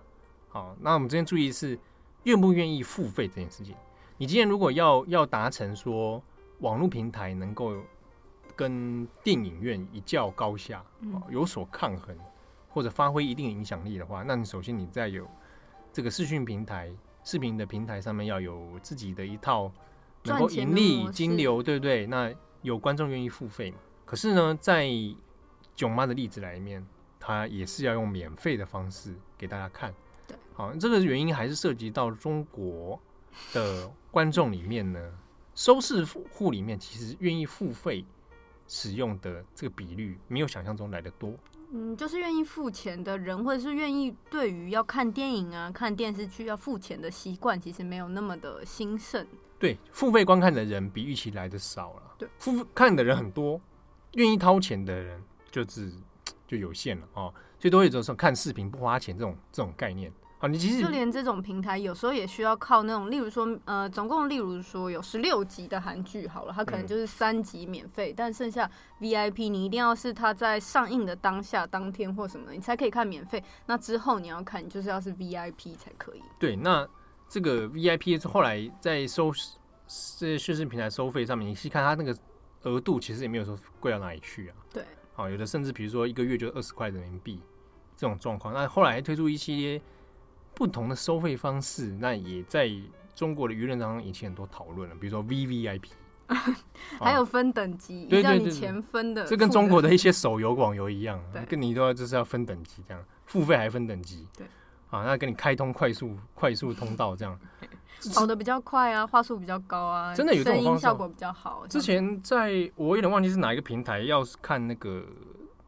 [0.48, 1.78] 好，那我们这边注意是
[2.22, 3.74] 愿不愿意付费这件事情。
[4.16, 6.22] 你今天如果要要达成说
[6.60, 7.76] 网络平台能够。
[8.56, 10.84] 跟电影院一较高下，
[11.30, 12.16] 有所抗衡，
[12.68, 15.28] 或者发挥一定影响力的话，那你首先你在有
[15.92, 16.92] 这个视讯平台、
[17.24, 19.70] 视频的平台上面要有自己的一套
[20.24, 22.06] 能够盈利、金流，对不对？
[22.06, 23.78] 那有观众愿意付费嘛？
[24.04, 24.88] 可是呢，在
[25.74, 26.86] 囧妈的例子来面，
[27.18, 29.92] 它也是要用免费的方式给大家看。
[30.26, 33.00] 对，好，这个原因还是涉及到中国
[33.52, 35.12] 的观众里面呢，
[35.54, 38.04] 收视户里面其实愿意付费。
[38.66, 41.34] 使用的这个比率没有想象中来的多。
[41.72, 49.26] 嗯，就是愿意付钱的人，或者是愿意对于要看电影啊、看电视剧要付钱的习惯，其实没有那么的兴盛。
[49.58, 52.02] 对，付费观看的人比预期来的少了。
[52.18, 53.60] 对，付费看的人很多，
[54.12, 55.90] 愿意掏钱的人就是
[56.46, 57.34] 就有限了哦。
[57.58, 60.12] 最多也就是说看视频不花钱这种这种概念。
[60.48, 73.42] 你其实就连这种平台有时候也需要靠那种，例如说，呃，总共例如说有十六集的韩剧好了，它可能就是三集免费，嗯，但剩下 VIP 你一定要是它在上映的当下、当天或什么，你才可以看免费。
[73.66, 76.22] 那之后你要看，你就是要是 VIP 才可以。
[76.38, 76.86] 对，那
[77.28, 79.32] 这个 VIP 是后来在收
[80.18, 82.16] 这些视频平台收费上面，你细看它那个
[82.62, 84.56] 额度，其实也没有说贵到哪里去啊。
[84.72, 87.40] 对，好，有的甚至比如说一个月就二十块人民币
[87.96, 88.52] 这种状况。
[88.54, 89.80] 那后来推出一些
[90.54, 92.70] 不同的收费方式，那也在
[93.14, 94.94] 中国的舆论当中引起很多讨论了。
[95.00, 95.82] 比如说 VVIP，
[97.00, 104.46] 还有分等级，对对对，钱分的，这跟中国的一些手游、网游一样，跟你都要就是要分等级这样，付费还分等级，对，
[104.90, 107.38] 啊，那给你开通快速快速通道这样。
[108.14, 111.64] 跑的比较快啊，话术比较高啊，真的有这种方式，效果比较好。
[111.68, 115.00] 之前在我有点忘记是哪一个平台，要是看那个《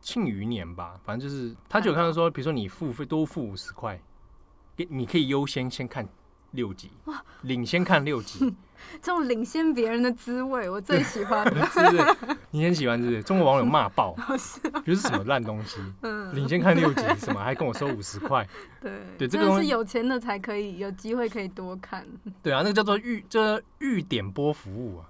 [0.01, 3.99] 庆余年》吧，反正就是他就有看到说，比如说你付费多付五十块，
[4.77, 6.07] 给你可以优先先看
[6.53, 8.55] 六集，哇，领先看六集。
[9.01, 11.65] 这种领先别人的滋味，我最喜欢的。
[11.73, 12.37] 是不是？
[12.51, 13.23] 你很喜欢，是不是？
[13.23, 14.15] 中国网友骂爆，
[14.85, 15.81] 比如什么烂东西？
[16.03, 18.47] 嗯，领先看六集，什么还跟我收五十块？
[18.81, 22.07] 对对，这个东西是有钱的才可以有机会可以多看。
[22.43, 25.09] 对啊，那个叫做预这预点播服务啊，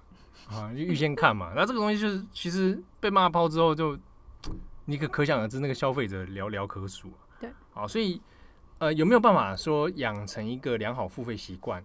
[0.49, 1.51] 啊，预先看嘛。
[1.53, 3.97] 那这个东西就是其实被骂爆之后，就
[4.85, 7.11] 你可可想而知，那个消费者寥寥可数。
[7.39, 8.19] 对，好，所以
[8.79, 11.83] 呃，有没有办法说养成一个良好付费习惯？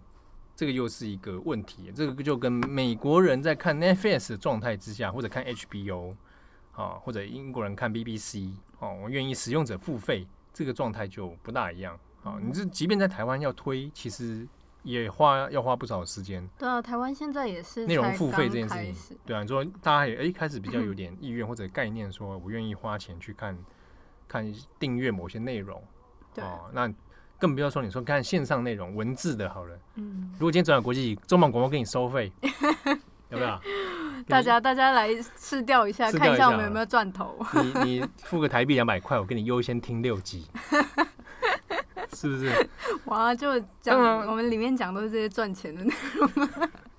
[0.55, 6.13] 这个又是一个问题，这个就跟美国人在看 Netflix 的状态之下，或者看 HBO
[6.73, 12.37] 啊，或者英国人看 BBC 哦，我愿意使用者付费，这个状态就不大一样啊。
[12.39, 14.47] 你这即便在台湾要推，其实
[14.83, 16.47] 也花要花不少时间。
[16.59, 19.17] 对啊，台湾现在也是内容付费这件事情。
[19.25, 23.57] 对啊，你说大家也哎开始比较有 点意愿或者概念，说我愿意花钱去看
[24.27, 25.81] 看订阅某些内容。
[26.33, 26.91] 对啊，那。
[27.39, 32.31] 更不要说你说看线上内容文字的好了，嗯，如果今天转到国际中广广播给你收费，
[33.27, 33.59] 要不要？
[34.25, 37.37] 大家大家来试调一下，看一下我们有没有赚头。
[37.83, 40.47] 你你付个台币两百块，我给你优先听六集，
[42.15, 42.69] 是不是？
[43.05, 46.29] 哇，就讲我们里面讲都是这些赚钱的内容。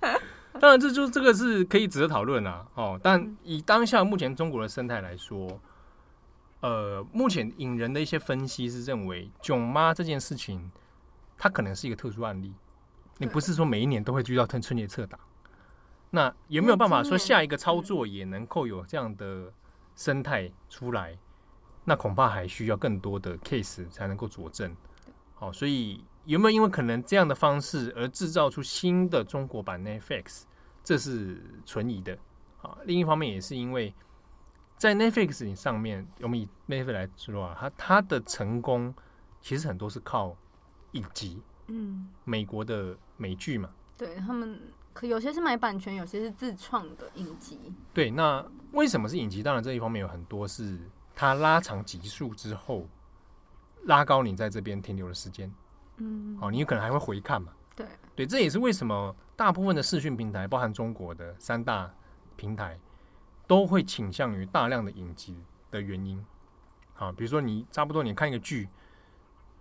[0.61, 2.63] 当然，这就这个是可以值得讨论啊。
[2.75, 5.59] 哦，但以当下目前中国的生态来说。
[6.65, 10.71] 呃，目前引人的一些分析是认为，囧妈这件事情，
[11.37, 12.51] 它可能是一个特殊案例。
[13.19, 15.19] 你不是说每一年都会遇到春春节撤档，
[16.09, 19.53] 那有没有办法说下一个操作也能够有这样的
[19.95, 21.15] 生态出来？
[21.83, 24.75] 那恐怕还需要更多的 case 才能够佐证。
[25.35, 30.45] 好，所以有没有因为可能这样的方式而制造出新的中国版 Netflix？
[30.83, 32.17] 这是存疑的。
[32.63, 33.93] 啊，另一方面也是因为。
[34.77, 38.93] 在 Netflix 上面，我们以 Netflix 来说啊，它它的成功
[39.41, 40.35] 其实很多是靠
[40.91, 44.59] 影集，嗯，美国的美剧嘛，对他们
[44.93, 47.73] 可有些是买版权，有些是自创的影集。
[47.93, 49.41] 对，那为什么是影集？
[49.41, 50.77] 当然这一方面有很多是
[51.15, 52.85] 它拉长集数之后，
[53.83, 55.51] 拉高你在这边停留的时间，
[55.97, 61.89] 嗯，好，你有可能还会回看嘛，对，对，这也是为什么大部分的视讯平台，包含中国的三大
[62.35, 62.77] 平台。
[63.47, 65.37] 都会倾向于大量的影集
[65.71, 66.23] 的原因，
[66.93, 68.67] 好，比如说你差不多你看一个剧，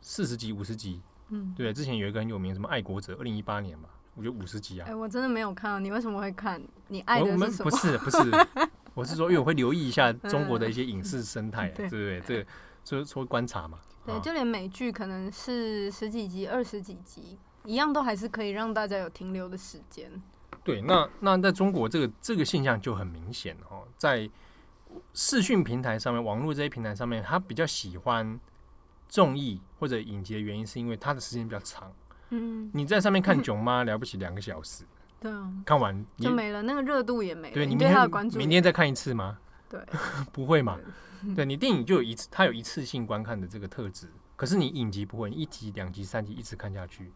[0.00, 4.86] 四十集、五十集，嗯，对，之前有一个很有名什么爱国者，二零一八年吧，我觉得五十集啊。
[4.88, 6.62] 哎，我真的没有看，你为什么会看？
[6.88, 7.70] 你爱的是什么？
[7.70, 8.46] 不是不是，
[8.94, 12.20] 我是说，因为我会留意一下中国的一些影视生态，对不对？
[12.20, 12.46] 这个
[12.84, 13.78] 就是说观察嘛。
[14.06, 20.10] 对，就连美剧可能是十几集、二十几集，一样都还是可以让大家有停留的时间。
[20.64, 24.28] 对，那那在中国这个这个现象就很明显哦，在
[25.12, 28.40] 视讯平台上面、网络这些平台上面，他比较喜欢
[29.08, 31.92] 综艺或者影集的原因，是因为它的时间比较长。
[32.30, 34.84] 嗯，你在上面看囧妈了不起两个小时，
[35.20, 37.54] 对啊，看完就没了，那个热度也没了。
[37.54, 39.38] 对，你对他的关注，明天再看一次吗？
[39.68, 39.78] 对，
[40.32, 40.78] 不会嘛？
[41.36, 47.12] 对，你电影就有一次，它有一次性观看的这个特质，可是你影集不会，你一集、两集、三集一直看下去。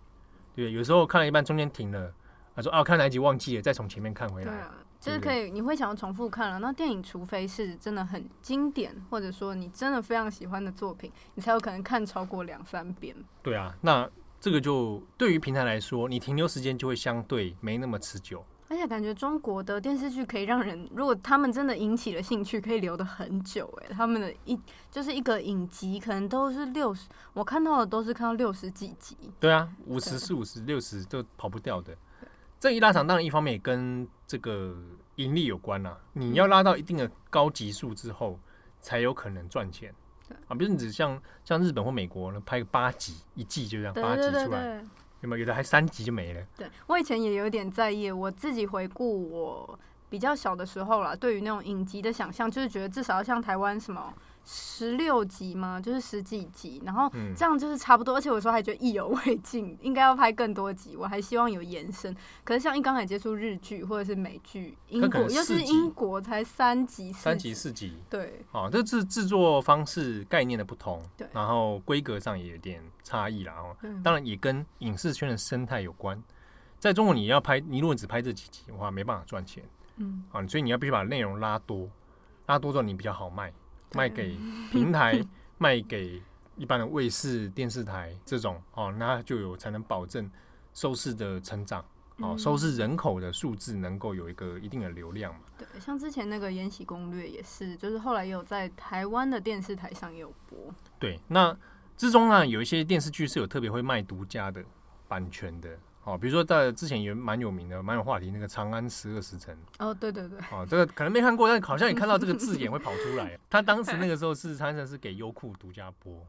[0.55, 2.13] 对，有时候看了一半，中间停了。
[2.59, 6.59] 他说：“啊，看哪一集忘记了，再从前面看回来。”对啊，就是可以，你会想要重复看了。
[6.59, 13.15] 那电影，除非是真的很经典，或者说你真的非常喜欢的作品，你才有可能看超过两三遍。
[13.45, 18.45] 对啊，那这个就对于平台来说，你停留时间就会相对没那么持久。
[18.71, 23.67] 而且感觉中国的电视剧可以让人，如果他们真的引起了兴趣，可以留得很久。
[23.81, 29.17] 哎，他们的一就是一个影集，可能都是六十，我看到的都是看到六十几集。
[29.41, 31.97] 对啊，五十、四五十、六十都跑不掉的。
[32.61, 34.77] 这一拉长，当然一方面也跟这个
[35.17, 35.97] 盈利有关啊。
[36.13, 38.39] 你要拉到一定的高集数之后，
[38.81, 39.95] 才有可能赚钱
[40.49, 40.55] 啊。
[40.55, 44.85] 比如你只像像日本或美国呢，拍个八集一季就这样八集出来，
[45.21, 45.39] 有没有？
[45.39, 46.43] 有的还三集就没了。
[46.57, 49.79] 对，我以前也有点在意，我自己回顾我
[50.11, 54.13] 比较小的时候啦，对于那种影集的想象，就是觉得至少要像台湾什么。
[54.51, 55.79] 十六集吗？
[55.79, 57.07] 就是十几集，然后
[57.37, 58.15] 这样就是差不多。
[58.15, 60.97] 嗯、而且有时候还觉得意犹未尽，应该要拍更多集。
[60.97, 62.17] 我还希望有延伸。
[62.45, 73.53] 可是像一刚才接触日剧或者是美剧，英国又是英国才三集，三集四集，对，哦，这制制作方式概念的不同，对，然后规格上也有点差异啦。
[73.53, 76.19] 哦，当然也跟影视圈的生态有关。
[76.79, 79.63] 在中国，你要拍，你如果只拍这几集的话，没办法赚钱，
[79.97, 81.87] 嗯，啊，所以你要必须把内容拉多，
[82.47, 83.53] 拉多之后你比较好卖。
[83.95, 84.37] 卖给
[84.71, 85.25] 平台，
[85.59, 86.23] 卖给
[86.57, 90.31] 一般的卫视、电视台这种哦，那就有才能保证
[90.75, 91.85] 收视的成长
[92.19, 95.41] 哦，收视人口的数字能够有一个一定的流量嘛。
[95.57, 100.59] 对，像之前那个《延禧攻略》也是，就是后来也有在台湾的电视台上也有播。
[100.99, 101.57] 对，那
[101.97, 104.65] 之中呢，有一些电视剧是有特别会卖独家的
[105.07, 105.79] 版权的。
[106.09, 109.55] 哦，比如说在之前也蛮有名的、蛮有话题那个《长安十二时辰》。
[109.79, 110.39] 哦，对对对。
[110.51, 113.39] 哦，这个可能没看过，但好像也看到这个字眼会跑出来。
[113.51, 116.27] 他当时那个时候是长安是给优酷独家播，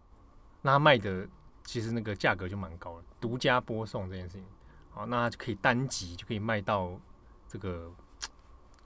[0.61, 1.25] 那他卖的
[1.63, 4.43] 其实那个价格就蛮高了，独家播送这件事情。
[4.91, 6.99] 好，那就可以单集就可以卖到
[7.47, 7.89] 这个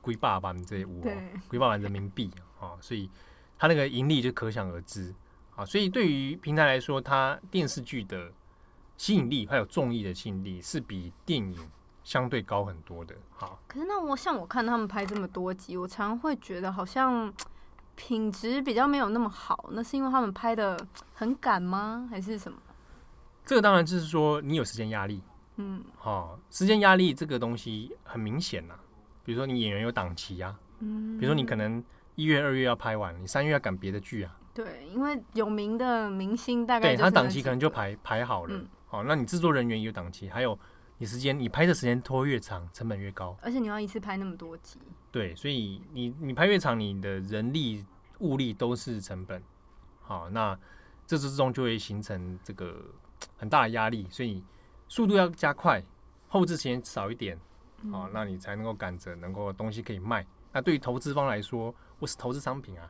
[0.03, 1.01] 几百万这五，
[1.49, 2.29] 几百万人民币
[2.59, 3.09] 啊，所以
[3.57, 5.11] 他那个盈利就可想而知
[5.55, 5.65] 啊。
[5.65, 8.31] 所以对于平台来说，它电视剧的。
[9.03, 11.53] 吸引力还有综艺的吸引力是比电影
[12.05, 13.13] 相对高很多的。
[13.31, 17.33] 好，可是那我像我看他们拍这么多集，我常常会觉得好像
[17.95, 19.65] 品质比较没有那么好。
[19.73, 20.79] 那是因为他们拍的
[21.13, 22.07] 很赶吗？
[22.09, 22.57] 还是什么？
[23.43, 25.21] 这个当然就是说你有时间压力。
[25.57, 28.73] 嗯，好，时间压力这个东西很明显呐。
[29.25, 31.83] 比如说你演员有档期啊，嗯，比如说你可能
[32.15, 34.33] 一月、二月要拍完，你三月要赶别的剧啊。
[34.53, 38.55] 对，因为有名的明星大概对他档期可能就排排好了。
[38.55, 40.57] 嗯哦，那你制作人员也有档期，还有
[40.99, 43.35] 你时间，你拍的时间拖越长，成本越高。
[43.41, 44.79] 而且你要一次拍那么多集。
[45.11, 47.83] 对，所以你你拍越长，你的人力
[48.19, 49.41] 物力都是成本。
[50.01, 50.55] 好，那
[51.07, 52.85] 这之中就会形成这个
[53.35, 54.43] 很大的压力，所以
[54.87, 55.83] 速度要加快，
[56.27, 57.35] 后置时间少一点。
[57.91, 60.23] 好，那你才能够赶着能够东西可以卖。
[60.51, 62.87] 那对于投资方来说，我是投资商品啊，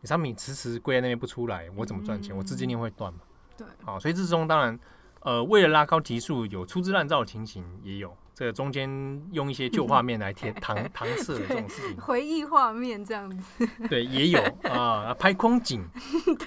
[0.00, 2.36] 你商品迟迟跪在那边不出来，我怎么赚钱？
[2.36, 3.18] 我资金链会断嘛？
[3.56, 3.66] 对。
[3.84, 4.78] 好，所以这之中当然。
[5.24, 8.88] 呃，为了拉高提速，有粗制滥造的情形，也有这个中间
[9.32, 15.82] 用一些旧画面来填 搪搪塞的这种事情，回忆画面这样子，对，也有 啊，拍空景，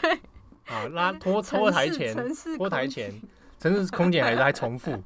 [0.02, 0.12] 对，
[0.68, 2.16] 啊，拉拖拖台前，
[2.58, 3.12] 拖台前，
[3.60, 5.04] 城市空景还是还重复。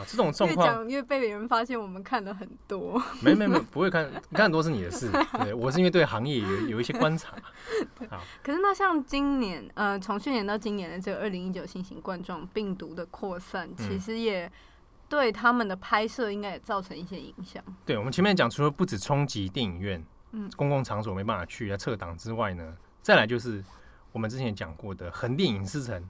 [0.00, 3.00] 啊，这种状况越讲越被别人发现，我们看了很多。
[3.22, 5.10] 没没没，不会看，你看很多是你的事。
[5.44, 7.36] 对，我是因为对行业有有一些观察。
[8.08, 14.50] 好，可是那像今年，呃，从去年到今年的这个二零一九新型冠状病毒的扩散，嗯、其实也
[15.08, 17.62] 对他们的拍摄应该也造成一些影响。
[17.84, 23.62] 对，我们前面讲，除了不止冲击电影院，嗯，公共场所没办法去要撤档之外呢，再来就是
[24.12, 26.08] 我们之前讲过的横店影视城，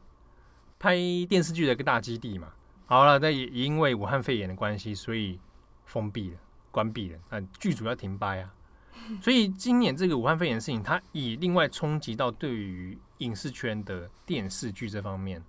[0.78, 0.94] 拍
[1.28, 2.48] 电视剧的一个大基地嘛。
[2.90, 5.38] 好了，那也因为武汉肺炎的关系，所以
[5.84, 6.36] 封闭了、
[6.72, 7.18] 关闭了。
[7.30, 8.52] 那剧组要停拍啊，
[9.22, 15.40] 所以今年这个武汉肺炎的事情，它以另外冲击到对于影视圈的电视剧这方面，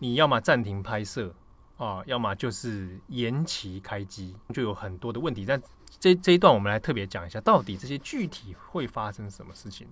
[0.00, 1.32] 你要么暂停拍摄
[1.76, 5.44] 啊，要么就是延期开机，就有很多的问题。
[5.46, 5.62] 但
[6.00, 9.86] 这这一段我们来特别讲一下，到底这些具体会发生什么事情？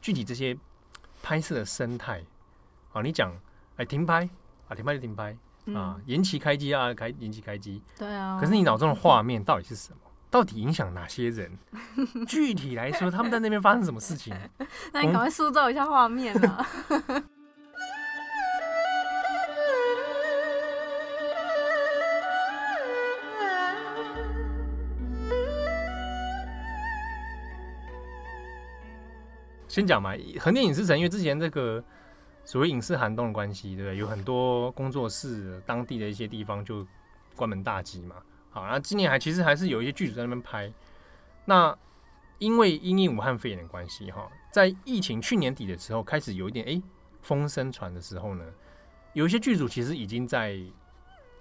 [0.00, 0.58] 具体这些
[1.22, 2.24] 拍摄的生态
[2.92, 3.32] 啊，你讲
[3.76, 4.28] 哎停拍
[4.66, 5.38] 啊，停拍就停拍。
[5.74, 7.82] 啊，延期开机啊，开延期开机。
[7.98, 8.38] 对啊。
[8.40, 9.98] 可是你脑中的画面到底是什么？
[10.30, 11.50] 到底影响哪些人？
[12.26, 14.32] 具体来说，他们在那边发生什么事情？
[14.92, 16.66] 那你赶快塑造一下画面啊！
[29.66, 31.82] 先讲嘛，横店影视城，因为之前这个。
[32.44, 33.96] 所谓影视寒冬的关系，对不对？
[33.96, 36.84] 有很多工作室，当地的一些地方就
[37.36, 38.16] 关门大吉嘛。
[38.50, 40.72] 好，那今年还其实还是有一些剧组在那边拍。
[41.44, 41.76] 那
[42.38, 46.82] 因为因应武汉肺炎的关系，哈，在疫情去年底的时候开始有一点哎
[47.22, 48.44] 风声传的时候呢，
[49.12, 50.58] 有一些剧组其实已经在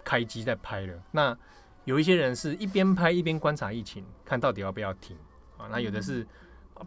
[0.03, 0.93] 开机在拍了。
[1.09, 1.35] 那
[1.85, 5.17] 有一些人是一边拍一边观察疫情，看到底要不要停
[5.57, 5.67] 啊。
[5.71, 6.27] 那有的是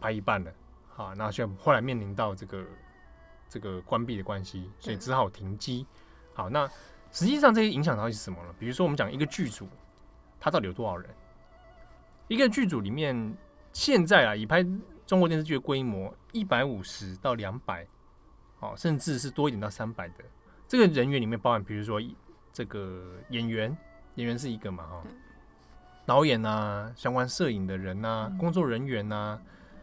[0.01, 0.53] 拍一半了，
[0.91, 2.65] 好，那就后来面临到这个。
[3.53, 5.87] 这个关闭的关系，所以只好停机。
[6.33, 6.67] 好，那
[7.11, 8.55] 实际上这些影响到底是什么呢？
[8.59, 9.69] 比如说，我们讲一个剧组，
[10.41, 11.11] 它到底有多少人？
[12.29, 13.37] 一个剧组里面，
[13.75, 14.65] 现在啊，以拍
[15.07, 17.87] 中国电视剧的规模，一百五十到两百，
[18.61, 20.25] 哦，甚至是多一点到三百的
[20.67, 22.01] 这个人员里面，包含比如说
[22.55, 23.77] 这个演员，
[24.15, 25.03] 演员是一个嘛，哈，
[26.07, 29.39] 导演啊，相关摄影的人啊，工作人员啊。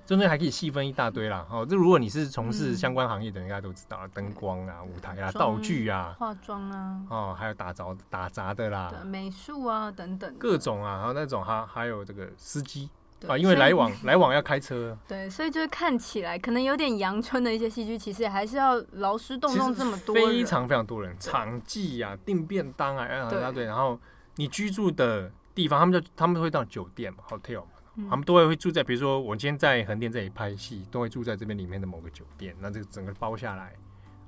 [0.09, 1.45] 中间还可以细分一大堆啦。
[1.51, 12.89] 哦，这如果你是从事相关行业的，应该都知道，灯光啊、舞台啊、道具啊、化妆啊，哦，还有打杂打杂的啦，美术啊等等，各种啊，还有那种还还有这个司机
[13.27, 23.99] 啊，因为来往来往要开车， 对，所以就是看起来可能有点阳春的一些戏剧，其实还是要劳师动众这么多，非常非常多人，场记啊、订便当啊，对对，然后
[24.37, 27.67] 你居住的地方，他们就他们会到酒店嘛，hotel 嘛。
[28.07, 32.55] 他们都会会住在，比如说我今天在横店这里拍戏，都会住在这边里面的某个酒店。
[32.59, 33.73] 那这个整个包下来，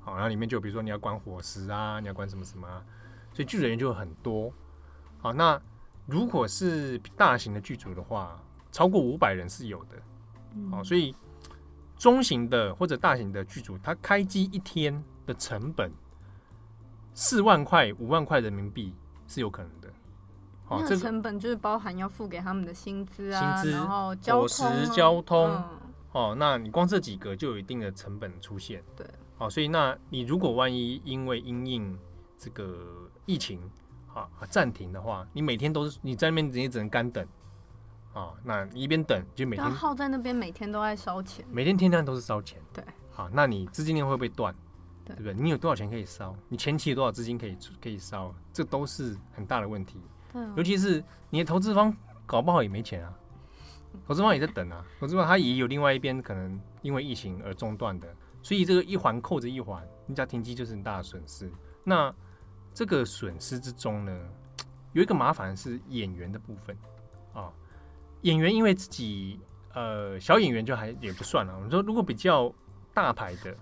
[0.02, 2.84] 好，然后里面就比如说你要管伙食啊，你要管什么什么啊，
[3.32, 4.52] 所以剧组人员就很多。
[5.20, 5.62] 好，那
[6.08, 8.42] 如果是大型的剧组的话，
[8.72, 9.96] 超过五百人是有的。
[10.70, 11.16] 好，所以
[11.98, 15.92] 中型的或者大型的剧组，它开机一天的成本
[17.14, 18.94] 四万块、五万块人民币
[19.28, 19.81] 是有可能的。
[20.80, 25.64] 那个成本就是包含要付给他们的薪资啊，然后交通、伙食、交通。
[26.12, 28.84] 哦，那你光这几个就有一定的成本出现。
[28.96, 29.08] 对，
[29.38, 31.98] 哦，所以那你如果万一因为因应
[32.38, 33.62] 这个疫情
[34.14, 37.26] 啊暂停的话，你每天都是你在那边你只能干等
[38.14, 38.34] 啊。
[38.44, 42.62] 那你一边等就每天耗在那边，每天都在烧钱，每天天天都是烧钱。
[42.74, 44.54] 对，好，那你资金链会不会断？
[45.04, 45.34] 对不对？
[45.34, 46.36] 你有多少钱可以烧？
[46.48, 48.34] 你前期有多少资金可以可以烧？
[48.54, 50.00] 这都是很大的问题。
[50.56, 53.14] 尤其是你的投资方搞不好也没钱啊，
[54.08, 58.08] 投资方也在等啊，投资方他也有另外一边可能因为疫情而中断的，
[58.42, 61.52] 所以这个一环扣着一环，你只要停机就是很大的损失。
[61.84, 62.14] 那
[62.74, 64.30] 这个损失之中呢，
[64.94, 66.78] 有一个麻烦是演员的部分
[67.34, 67.52] 啊，
[68.22, 69.40] 演员因为自己
[69.74, 72.54] 呃小演员就还也不算了，我们说如果比较
[72.94, 73.56] 大牌的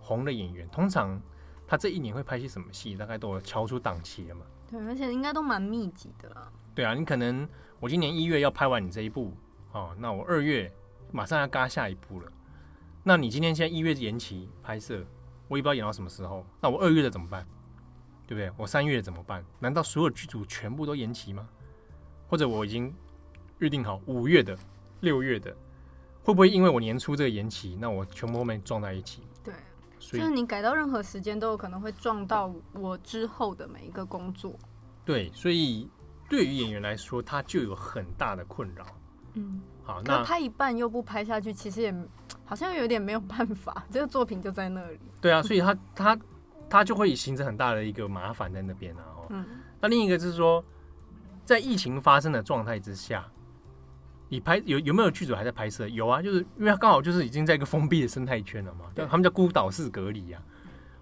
[0.00, 1.20] 红的演员，通常
[1.66, 4.46] 他这一年会拍些什么戏，大概都敲出档期了嘛。
[4.70, 6.50] 对，而且应该都蛮密集的啦。
[6.74, 7.48] 对啊，你可能
[7.80, 9.32] 我今年一月要拍完你这一部，
[9.72, 10.72] 哦，那我二月
[11.12, 12.30] 马上要嘎下一部了。
[13.02, 15.04] 那你今天现在一月延期拍摄，
[15.48, 16.44] 我也不知道演到什么时候。
[16.60, 17.46] 那我二月的怎么办？
[18.26, 18.50] 对不对？
[18.56, 19.44] 我三月的怎么办？
[19.60, 21.46] 难道所有剧组全部都延期吗？
[22.26, 22.92] 或者我已经
[23.58, 24.56] 预定好五月的、
[25.00, 25.54] 六月的，
[26.22, 29.22] 会不会因为我年初这个延期，那我全部后面撞在一起？
[30.10, 30.20] 对。
[30.20, 34.54] 就是你改到任何时间都有可能会撞到我之后的每一个工作。
[35.04, 35.88] 对，所以
[36.28, 38.86] 对于演员来说，他就有很大的困扰。
[39.34, 41.94] 嗯，好，那拍一半又不拍下去，其实也
[42.44, 44.98] 好像有点没有办法，这个作品就在那里。
[45.20, 46.18] 对啊，所以他他
[46.70, 49.04] 他就会形成很大的一个麻烦在那边啊。
[49.30, 49.44] 嗯，
[49.80, 50.64] 那另一个就是说，
[51.44, 53.28] 在疫情发生的状态之下。
[54.28, 55.86] 你拍有有没有剧组还在拍摄？
[55.88, 60.42] 有啊，就是因为他刚好就是已经在一个封闭的生态圈了嘛，对，他们叫孤岛式隔离啊。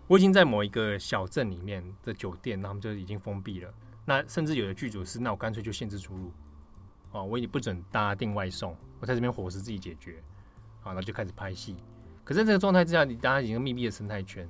[0.08, 3.72] 我已经在某一个小镇里面的酒店，那他们就已经封闭了。
[4.04, 6.32] 那甚至有的剧组是，那我干脆就限制出入，
[7.12, 10.22] 哦，我也不准大家订外送，我在这边伙食自己解决，
[10.80, 11.76] 好，那就开始拍戏。
[12.24, 14.46] 可是这个状态之下，你大家已经密闭的生态圈，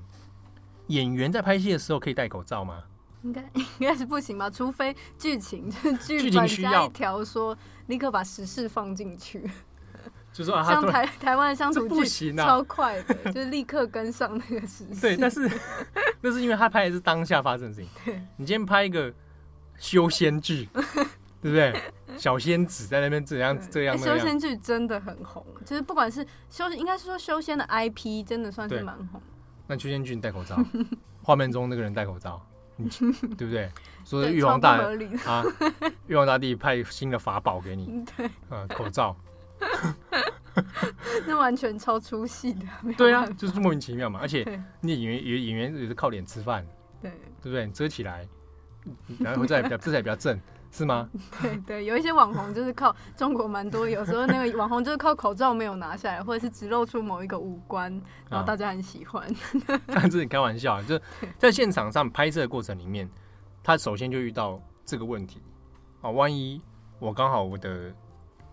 [0.88, 2.82] 演员在拍戏的时候可以戴口罩吗？
[3.22, 3.40] 应该
[3.78, 5.70] 应该是不行吧，除非剧情
[6.04, 7.56] 剧本加一条说
[7.86, 9.48] 立刻把时事放进去，
[10.32, 15.00] 就说、啊、像台台湾的乡土剧超快的，就是立刻跟上那个时事。
[15.00, 15.50] 对，但是
[16.20, 17.90] 那是因为他拍的是当下发生的事情。
[18.04, 19.12] 对，你今天拍一个
[19.78, 20.68] 修仙剧，
[21.40, 21.74] 对不对？
[22.18, 29.20] 小仙子在那边这样这样，修仙剧真的很红，就是不管是修，应该是说修仙的 IP 真的算是蛮红。
[29.66, 30.58] 那修仙剧戴口罩，
[31.22, 32.44] 画面中那个人戴口罩。
[33.36, 33.70] 对不对？
[34.04, 34.80] 说玉皇大
[35.26, 35.44] 啊，
[36.06, 39.16] 玉皇大帝派新的法宝给你， 对，呃，口罩，
[41.26, 42.66] 那完全超出戏的，
[42.96, 44.18] 对啊，就是莫名其妙嘛。
[44.20, 44.44] 而且
[44.80, 46.66] 你演员，演演员也是靠脸吃饭，
[47.00, 47.10] 对，
[47.42, 47.66] 对不对？
[47.68, 48.26] 遮起来，
[49.20, 50.38] 然后再比较，这才比较正。
[50.72, 51.08] 是吗？
[51.42, 57.92] 对对，有一些网红就是靠中国蛮多，有时候那个网红就是靠口罩没有拿下来，或者是只露出某一个五官，
[58.30, 59.28] 然后大家很喜欢。
[59.86, 60.98] 但是你开玩笑，就
[61.36, 63.06] 在现场上拍摄的过程里面，
[63.62, 65.42] 他首先就遇到这个问题
[66.00, 66.60] 啊，万一
[66.98, 67.92] 我刚好我的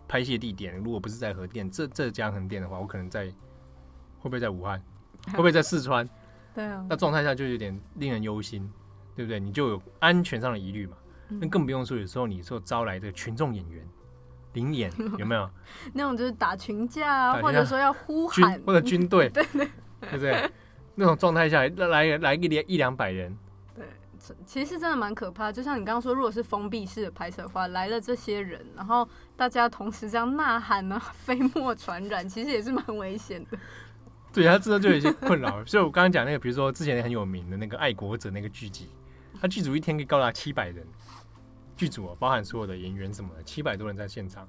[0.06, 3.28] 拍摄地点如果不是在横店，这这家横店的话，我可能在
[4.20, 4.78] 会不会在武汉，
[5.32, 6.08] 会不会在四川？
[6.54, 8.70] 对啊，那状态下就有点令人忧心，
[9.16, 9.40] 对不对？
[9.40, 10.98] 你就有安全上的疑虑嘛。
[11.30, 13.88] 那更不用说，有时候你说招来这个群众演员
[14.54, 15.50] 临演 有没有？
[15.94, 19.70] 那种就是打群架啊，或者说要呼喊，或者军队， 对对，
[20.02, 20.50] 对不对？
[20.96, 23.38] 那种状态下来来来一两一两百人，
[23.76, 23.86] 对，
[24.46, 25.52] 其实真的蛮可怕。
[25.52, 29.08] 就像你刚刚说，如果是封闭式的拍摄的话，来了这些人，然后
[29.38, 33.58] 大家同时这样呐喊呢， 飞沫传染，其实也是蛮危险的。
[34.34, 35.64] 对，他真的就有一些困扰。
[35.66, 38.90] 所以我刚刚讲那个，比如说之前很有名的那个爱国者那个剧集，
[39.40, 40.86] 他剧组一天可以高达七百人。
[41.80, 44.46] 剧组包含所有的演员什么的，七百多人在现场，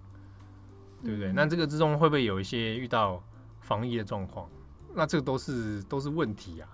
[1.04, 1.30] 对不对？
[1.30, 3.22] 嗯、那这个之中会不会有一些遇到
[3.60, 4.50] 防疫的状况？
[4.92, 6.66] 那这个都是都是问题啊。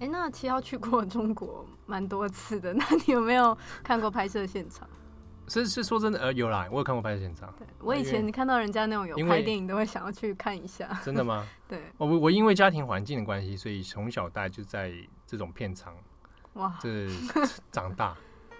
[0.00, 4.88] 哎、欸，那七号去过中国蛮多次的， 那你有没有看过拍摄现场？
[5.46, 7.54] 是是说真的，呃，有啦，我有看过拍摄现场。
[7.56, 10.98] 对，我以前看到人家那种有拍电影，都会想要去看一下。
[11.04, 11.46] 真的吗？
[11.68, 14.92] 对，我我因为家庭环境的关系，所以从小大概就在
[15.24, 15.94] 这种片场
[16.54, 17.08] 哇，这
[17.70, 18.16] 长大。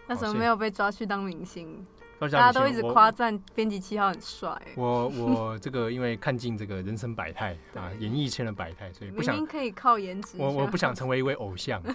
[0.07, 1.85] 那时候没有被抓去当明星。
[2.21, 4.51] 大家都一直夸赞编辑七号很帅。
[4.77, 10.39] 我我 这个因为看尽这个人生百态啊，演艺圈的百态，所以不想可以靠颜值。
[10.39, 11.83] 我我不想成为一位偶像。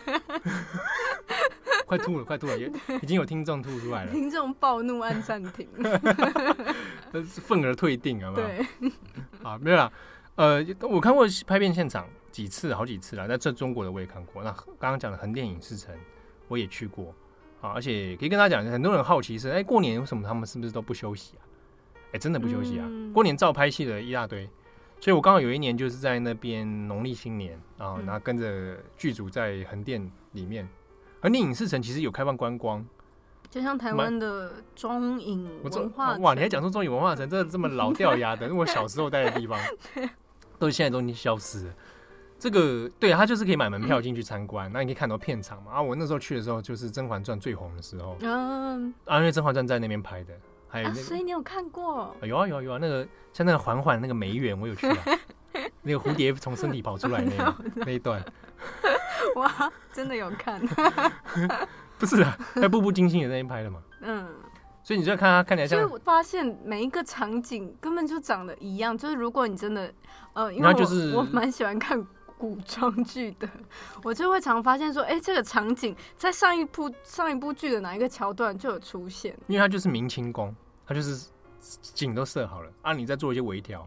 [1.88, 4.12] 快吐了，快吐了，也已经有听众吐出来了。
[4.12, 5.68] 听众暴怒，按暂停。
[7.26, 8.47] 愤而退订，好不好？
[8.47, 8.68] 对。
[9.41, 9.91] 啊，没有啦。
[10.36, 13.28] 呃，我看过拍片现场几次，好几次了。
[13.28, 14.43] 在这中国的我也看过。
[14.43, 15.95] 那刚刚讲的横店影视城，
[16.47, 17.16] 我也去过。
[17.62, 21.43] 啊，而且可以跟大家讲，很多人好奇是，哎、欸，过年为什么他们是不是都不休息啊？
[22.07, 22.86] 哎、欸，真的不休息啊！
[22.89, 24.49] 嗯、过年照拍戏的一大堆，
[24.99, 30.68] 所以我刚好有一年就是在那边农历新年啊，然后跟着剧组在横店里面，
[31.22, 32.84] 横店影视城其实有开放观光，
[33.51, 39.60] 就像台湾的中影文化哇，你还讲说中影文化城，这这么老掉牙的， 因为我小时候待的地方，
[40.57, 41.74] 都现在都已经消失了。
[42.39, 45.73] 这个对，他就是可以买门票进去参观，那你可以看到片场嘛。
[45.73, 50.33] 啊，我那时候去的时候就是《甄嬛传》最红的时候，嗯，啊，因为《甄嬛传》在那边拍的，
[50.69, 52.03] 还有、那所以你有看过？
[52.03, 54.97] 啊、有啊有啊有啊，那个像那个嬛嬛那个梅园，我有去啊，
[55.83, 58.23] 那个蝴蝶从身体跑出来那 那一段，
[59.35, 60.61] 哇，真的有看？
[61.97, 64.25] 不是啊，在步步惊心的那边拍的嘛，嗯，
[64.81, 69.93] 所以你就看他看起来像，所以我发现每一个场景根本就长得一样，就是如果你真的，
[70.31, 72.01] 呃，因为我就是我蛮喜欢看。
[72.39, 73.47] 古装剧的，
[74.01, 80.55] 我就会常发现说，哎、欸，这个场景在上一部上一部剧的哪一个桥段就有出现，因为它就是明清宫，
[80.87, 81.27] 它就是
[81.59, 83.85] 景都设好了，啊，你再做一些微调，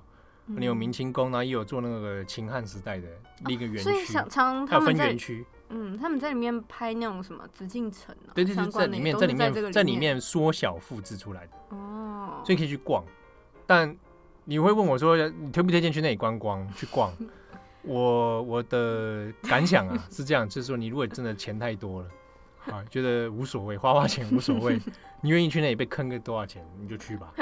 [0.48, 3.08] 嗯、你有明清宫，然后也有做那个秦汉时代的
[3.48, 10.20] 一个园区、啊，所以想常他们在园区，嗯，他们在里面拍那种什么紫禁城、啊，对对对，在里面在里面在里面。
[10.20, 13.02] 缩小复制出来的，哦，所以可以去逛，
[13.66, 13.96] 但
[14.44, 16.70] 你会问我说，你推不推荐去那里观光？
[16.74, 17.10] 去逛？
[17.84, 22.08] 我我的感想啊是这样，就是说你如果真的钱太多了，
[22.72, 24.78] 啊，觉得无所谓，花花钱无所谓，
[25.20, 27.32] 你愿意去那里被坑个多少钱你就去吧。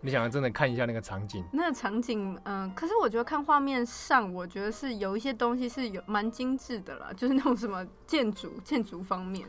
[0.00, 9.48] 你想要真的看一下那个场景，那个场景，嗯、呃，可是我觉得看画面上，我觉得是有一些东西是有蛮精致的啦，就是那种什么建筑建筑方面。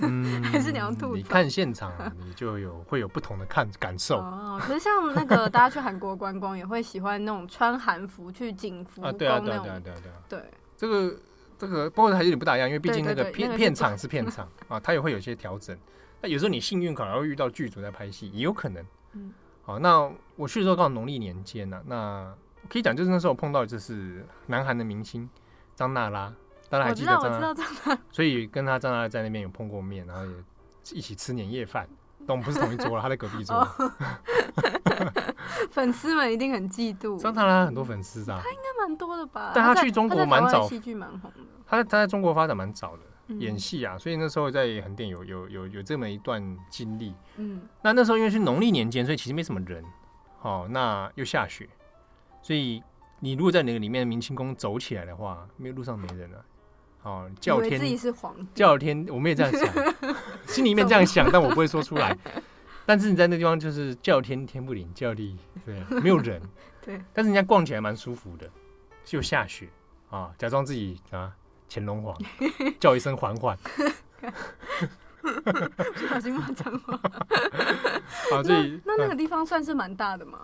[0.00, 1.14] 嗯，还是你要吐。
[1.14, 4.18] 你看现场，你就有会有不同的看感受。
[4.18, 9.18] 哦，可是像那个 大家去韩国观光，也会喜欢那种穿韩服去景福宫那种。
[9.18, 10.16] 对啊，对啊，对啊，对啊。
[10.28, 11.16] 对，这个
[11.58, 15.76] 这个，不过还是有点不大一样，因为毕竟那个片片场是片场啊，它也会有一些调整。
[16.20, 18.84] 那有时候你幸运可能会遇到剧组在拍戏，也有可能。
[19.12, 19.32] 嗯。
[19.64, 22.34] 好，那我去的时候刚好农历年间呐，那
[22.68, 25.28] 可以讲就是那时候我碰到就是南韩的明星
[25.74, 26.32] 张娜拉。
[26.72, 30.32] 当然还记得张娜拉， 所以跟他张娜拉在那边有碰过面，然后也
[30.94, 31.86] 一起吃年夜饭。
[32.26, 33.68] 但我们不是同一桌了，他在隔壁桌。
[35.70, 37.18] 粉丝们一定很嫉妒。
[37.18, 39.52] 张大拉很多粉丝啊，他应该蛮多的吧？
[39.54, 41.36] 但他去中国蛮早，戏剧蛮红的。
[41.66, 43.02] 他他在中国发展蛮早的，
[43.34, 47.14] 演戏啊，所以那时候在横店有有有有这么一段经历。
[47.36, 49.84] 嗯，那那时候因为是农历年间，所以其实没什么人。
[50.40, 51.68] 哦，那又下雪，
[52.40, 52.82] 所以
[53.20, 56.44] 你如果在那个里面的明清宫走起来的话，没有路上没人了。
[57.02, 59.68] 哦，叫天自己是皇帝，叫天，我们也这样想，
[60.46, 62.16] 心里面这样想，但我不会说出来。
[62.86, 66.40] 但是你在那地方就是叫天天不灵，叫地对，没有人，
[66.84, 67.00] 对。
[67.12, 68.48] 但是人家逛起来蛮舒服的，
[69.04, 69.68] 就下雪
[70.10, 71.32] 啊，假装自己啊
[71.68, 72.16] 乾隆皇，
[72.78, 73.58] 叫一声缓缓，
[75.22, 77.00] 不小心骂脏话。
[78.30, 80.38] 好，所以那那个地方算是蛮大的嘛？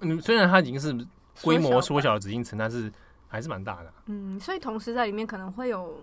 [0.00, 0.96] 嗯，虽然它已经是
[1.42, 2.92] 规模缩小的紫禁城，但是。
[3.28, 6.00] 还是蛮大的，嗯，所以同时在里面可能会有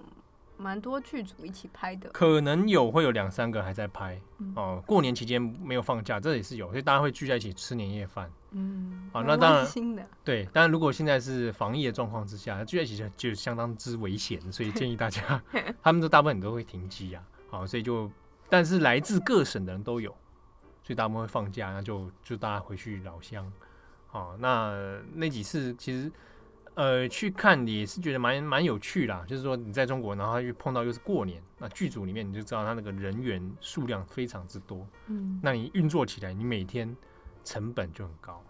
[0.58, 4.18] 蛮多剧组一起拍的，可能有会有两三个还在拍
[4.56, 4.82] 哦。
[4.86, 9.68] 过年期间没有放假，这也是有，所以大家会聚在一起吃年夜饭，嗯，好，那当然
[10.24, 10.46] 对。
[10.54, 15.42] 当然，如果现在是防疫的状况之下，聚在一起就就相当之危险，所以 建议大家，
[15.82, 18.10] 他们都大部分都会停机啊，好，所以就
[18.48, 20.12] 但是来自各省的人都有，
[20.84, 23.52] 所以大部分会放假，那就就大家回去老乡，
[24.08, 26.10] 好，那那几次其实。
[26.76, 29.24] 呃，去看也是觉得蛮蛮有趣啦。
[29.28, 36.96] 就是说你在中国，然后又碰到又是过年，那剧组里面你就知道他那个人员数量非常之多，嗯，那你运作起来，你每天
[37.44, 38.42] 成本就很高，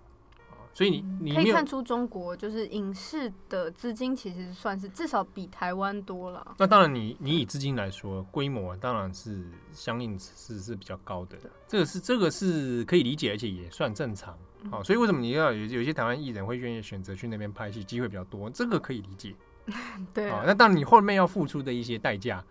[0.73, 6.55] 所以你你可以看出中国就是影视的资金其实算是至少比台湾多了。
[6.57, 14.37] 那当然你，你你以资金来说，规模当然是相应是是比较高的，这个是这个是可以理解，而且也算正常。
[14.71, 19.33] 好，所以为什么你要有有些台湾艺人会愿意选择去那边拍戏，机会比较多，这个可以理解。
[20.13, 22.43] 对啊，那当然你后面要付出的一些代价，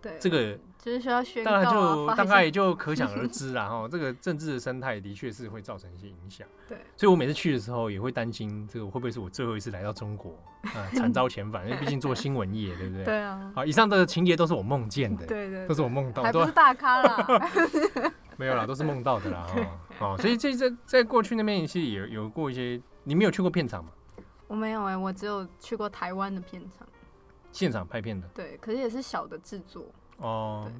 [0.00, 3.66] 对，这个就是需要宣告，当然就大概也就可想而知啦。
[3.70, 6.46] 哈，这个政治的生态的确是会造成一些影响。
[6.68, 11.64] 对，所以我每次去的时候也会担心，这个会不会是我最后一次来到中国啊，惨遭遣返？
[11.64, 13.02] 因为毕竟做新闻业，对不对？
[13.04, 13.50] 对啊。
[13.52, 17.50] 好，以上的情节都是我梦见的，对对，都是我梦到，还不是大咖啦。
[18.40, 19.46] 没有啦，都是梦到的啦。
[20.00, 23.90] 哦，所以这在在过去那边其实也有有过一些，你没有去过片场吗？
[24.46, 26.88] 我没有哎，我只有去过台湾的片场。
[27.52, 29.84] 现场拍片的，对，可是也是小的制作
[30.16, 30.72] 哦。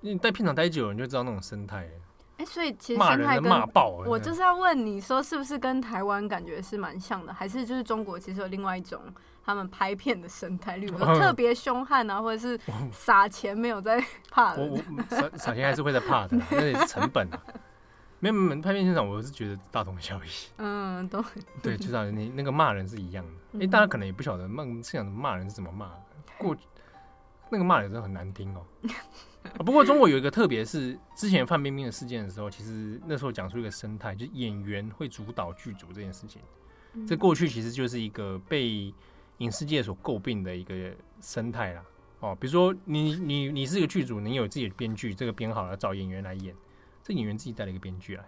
[0.00, 1.90] 你在片场待久了，你就知道那种生态。
[2.36, 9.00] 哎，所以其实骂人的骂爆，我就是要问你说，是不是跟台湾感觉是蛮像的，还是就是中国其实有另外一种
[9.44, 12.58] 他们拍片的生态，例如 说特别凶悍啊，或者是
[12.92, 14.62] 撒钱没有在 怕的。
[14.62, 17.42] 我我撒撒钱还是会在怕的， 那也是成本啊。
[18.20, 20.28] 没有没有，拍片现场我是觉得大同小异。
[20.56, 21.22] 嗯，都
[21.62, 23.58] 对，就像你那个骂人是一样的。
[23.58, 25.90] 哎、欸，大家可能也不晓得骂现场骂人是怎么骂。
[26.38, 26.56] 过
[27.50, 28.64] 那个骂人真的很难听哦。
[29.58, 36.40] 不过中国有一个特别，是之前范冰冰的事件的时候，其实那时候讲出一个生态，就是演员会主导剧组这件事情。
[37.06, 38.94] 这过去其实就是一个被
[39.38, 41.84] 影视界所诟病的一个生态啦。
[42.20, 46.54] 哦，比如说你你你是一个剧组，你有自己的编剧，这个编好了找演员来演。
[47.02, 48.24] 这演员自己带了一个编剧来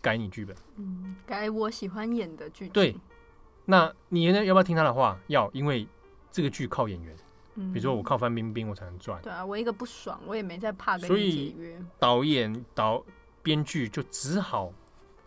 [0.00, 2.68] 改你剧本，嗯，改我喜欢演的剧。
[2.70, 2.96] 对，
[3.66, 4.44] 那你呢？
[4.44, 5.16] 要不要听他的话？
[5.28, 5.86] 要，因为
[6.32, 7.16] 这个剧靠演员。
[7.54, 9.22] 嗯，比如说我靠范冰冰，我才能赚。
[9.22, 11.76] 对啊，我一个不爽，我也没在怕跟你解约。
[11.76, 13.04] 所以导演导
[13.44, 14.72] 编剧就只好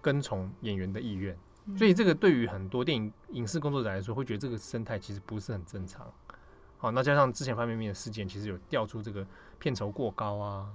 [0.02, 1.38] 跟从演员的意愿。
[1.66, 6.06] 嗯，所以这个对于很多电影影视工作者来说，会觉得这个生态其实不是很正常。
[6.78, 9.26] 好，那加上之前范冰冰的事件，其实有调出这个
[9.60, 10.68] 片酬过高啊，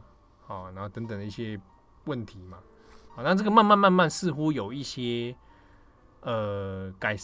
[0.47, 1.61] 好，然后等等的一些。
[2.05, 2.57] 问题嘛，
[3.15, 5.37] 好，那这个慢慢慢慢似乎有一些
[6.23, 7.15] 呃改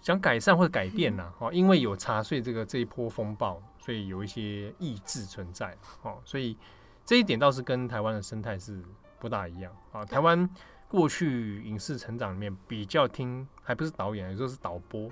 [0.00, 6.56] 想改善或者改变呐，哦，因为有查税这个这一波风暴，所以有一些意志存在，哦，所以
[7.04, 8.82] 这一点倒是跟台湾的生态是
[9.20, 10.04] 不大一样啊。
[10.04, 10.50] 台湾
[10.88, 15.10] 过去影视成长里面比较听，还不是导演，有时候是导播，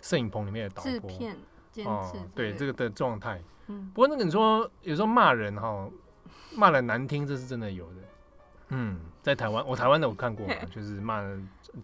[0.00, 1.10] 摄影棚里面的导播，
[1.84, 5.88] 哦，对这个的状态，嗯，不过那个你说有时候骂人哈，
[6.54, 7.94] 骂人难听，这是真的有的。
[8.72, 11.20] 嗯，在台湾，我台湾的我看过， 就是骂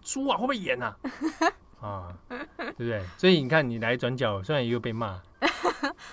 [0.01, 0.97] 猪啊，会不会演啊？
[1.81, 3.03] 啊，对不对？
[3.17, 5.21] 所以你看，你来转角，虽然也有被骂，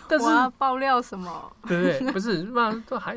[0.08, 0.26] 但是
[0.58, 1.56] 爆料什么？
[1.66, 2.12] 对不对？
[2.12, 3.16] 不是骂这还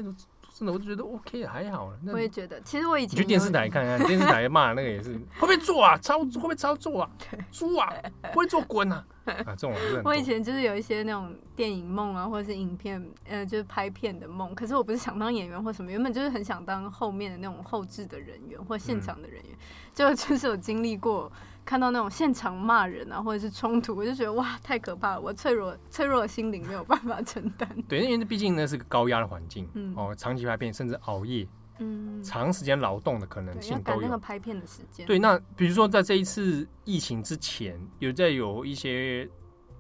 [0.58, 1.94] 真的，我就觉得 OK，还好。
[2.12, 5.96] 我也觉得，其实我以前去电视台看看，电视台骂那个也是 会不会做啊？
[6.00, 7.10] 操，会不会操作啊？
[7.52, 7.94] 猪啊，
[8.34, 9.06] 不会做滚啊？
[9.26, 14.56] 啊，这种我以前就是有一些那种电影梦啊，或者是影片，呃，就是拍片的梦。
[14.56, 19.56] 可是我不是想当演员或什么，原本就是很想当后面的那种后置的人员或现场的人员。
[19.94, 21.32] 就、嗯、就是有经历过
[21.68, 25.20] 看到那种现场骂人啊，或者是冲突，我就觉得哇，太可怕了！
[25.20, 27.70] 我脆弱脆弱的心灵没有办法承担。
[27.90, 31.46] 对，因为毕竟那是个高压的环境，嗯，哦，长期拍片甚至熬夜，
[31.80, 34.00] 嗯，长时间劳动的可能性都有。
[34.00, 35.06] 赶那个拍片的时间。
[35.06, 39.30] 对，那比如说在这一次疫情之前，有在有一些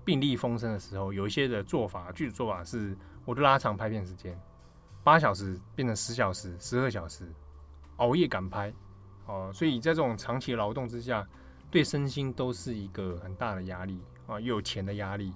[0.03, 4.37] 病例风声的时候，有一些的做法，具体做法是，我就拉长拍片时间，
[5.05, 7.31] 八小时变成十小时、十二小时，
[7.95, 8.73] 熬夜赶拍，
[9.25, 11.25] 哦，所以在这种长期劳动之下。
[11.69, 15.33] 对身心都是一个很大的压力啊，又有钱的压力，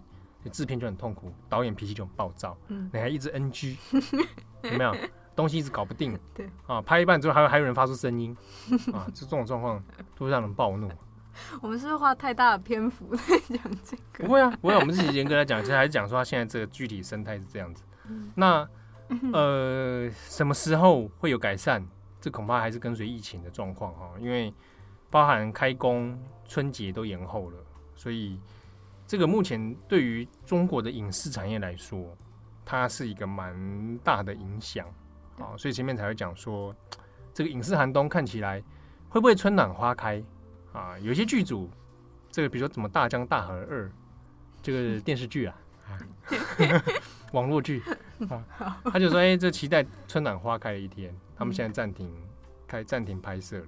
[0.51, 3.77] 制片就很痛苦，导演脾气就很暴躁，嗯，你还一直 NG，
[4.63, 4.95] 有没有？
[5.33, 8.35] 东西一直搞不定， 对啊，拍一半之后还有还有人发出声音
[8.93, 9.81] 啊，就这种状况
[10.15, 10.89] 都会让人暴怒。
[11.61, 14.25] 我们是不是花太大的篇幅在讲这个？
[14.25, 17.83] 不会啊，不会，我们自己严格来讲，其实还是讲说他现在这个具体生态是这样子。
[18.09, 18.67] 嗯、那
[19.33, 21.85] 呃，什么时候会有改善？
[22.19, 24.53] 这恐怕还是跟随疫情的状况哈，因为。
[25.11, 27.57] 包含开工、春节都延后了，
[27.93, 28.39] 所以
[29.05, 32.17] 这个目前对于中国的影视产业来说，
[32.65, 34.87] 它是一个蛮大的影响
[35.37, 35.51] 啊。
[35.57, 36.73] 所以前面才会讲说，
[37.33, 38.63] 这个影视寒冬看起来
[39.09, 40.23] 会不会春暖花开
[40.71, 40.97] 啊？
[40.99, 41.69] 有些剧组，
[42.31, 43.85] 这个比如说什么《大江大河二》
[44.61, 45.99] 这个电视剧啊， 啊
[47.33, 47.83] 网络剧
[48.29, 52.09] 啊，他就说：“哎，这期待春暖花开的一天。”他们现在暂停
[52.67, 53.67] 开暂停拍摄了。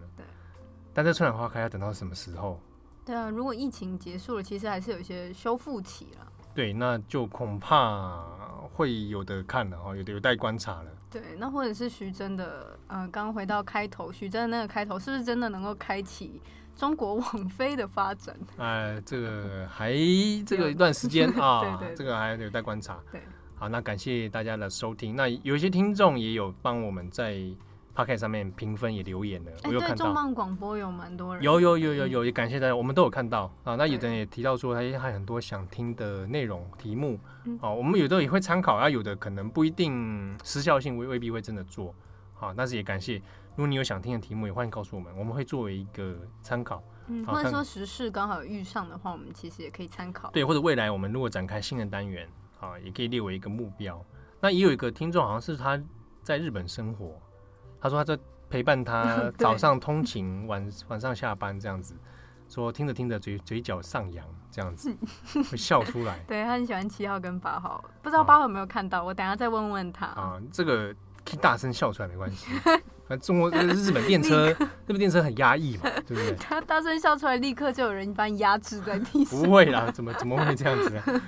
[0.93, 2.59] 但这春暖花开要等到什么时候？
[3.05, 6.25] 对啊，如果疫情结束了，其实还是有一些修复期了。
[6.55, 8.23] 对，那就恐怕
[8.71, 10.91] 会有的看了哈，有的有待观察了。
[11.09, 16.39] 对，那或者是徐峥的，嗯、呃，刚刚回到开头，徐峥的那个开头，是不是真的能够开启
[16.75, 18.37] 中国网飞的发展？
[18.57, 19.91] 哎，这个还
[20.45, 22.99] 这个一段时间 啊，对，对对，这个还有待观察。
[23.11, 23.21] 对，
[23.55, 25.15] 好，那感谢大家的收听。
[25.15, 27.43] 那有一些听众也有帮我们在。
[27.95, 30.05] Podcast 上面评分也留言了，欸、我有看到。
[30.05, 33.53] 重磅广播有蛮多人，有有有有有，也感谢大家，我们都有看到。
[33.63, 33.75] 啊。
[33.75, 37.19] 那有的人也提到说，他还有很多想听的内容题目，
[37.61, 41.93] 啊，我们有的也会参考，啊，有的可能不一定时效性未未必会真的做，
[42.33, 43.17] 好，但是也感谢，
[43.51, 52.27] 如果你有想听的题目，也欢迎告诉我们，我们会作为一个参考，嗯，或者说时事刚好遇上的话，我们其实也可以参考，对，或者未来我们如果展开新的单元，
[52.59, 54.03] 啊，也可以列为一个目标。
[54.41, 55.79] 那也有一个听众好像是他
[56.23, 57.21] 在日本生活，
[57.83, 58.19] 他说他在。
[58.49, 61.95] 陪伴他 早上通勤，晚晚上下班这样子，
[62.47, 64.95] 说听着听着嘴嘴角上扬这样子，
[65.49, 66.19] 会笑出来。
[66.27, 68.99] 对，他很喜欢七号跟八号，不知道八号有没有看到？
[68.99, 70.05] 啊、我等下再问问他。
[70.05, 70.93] 啊，这个
[71.25, 72.51] 可以大声笑出来没关系。
[73.09, 74.55] 反正中国日本电车，日
[74.85, 76.35] 本电车很压抑嘛，对不对？
[76.35, 79.41] 他大声笑出来，立刻就有人把你压制在地上。
[79.41, 81.21] 不会啦，怎么怎么会这样子呢？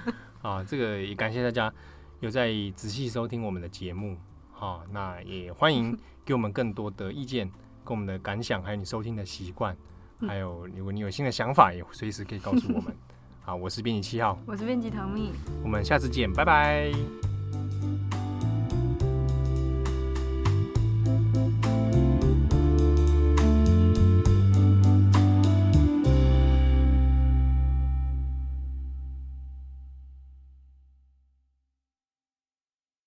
[0.43, 1.73] 啊，这个也感谢大家
[2.19, 4.15] 有在仔细收听我们的节目。
[4.65, 5.95] 好，那也欢迎。
[6.25, 7.47] 给我们更多的意见，
[7.83, 9.77] 跟我们的感想，还有你收听的习惯，
[10.27, 12.91] 还有如果你有新的想法，也随时可以告诉我们。
[13.45, 15.31] 好，我是编辑七号，我是编辑唐蜜，
[15.63, 16.91] 我们下次见，拜拜。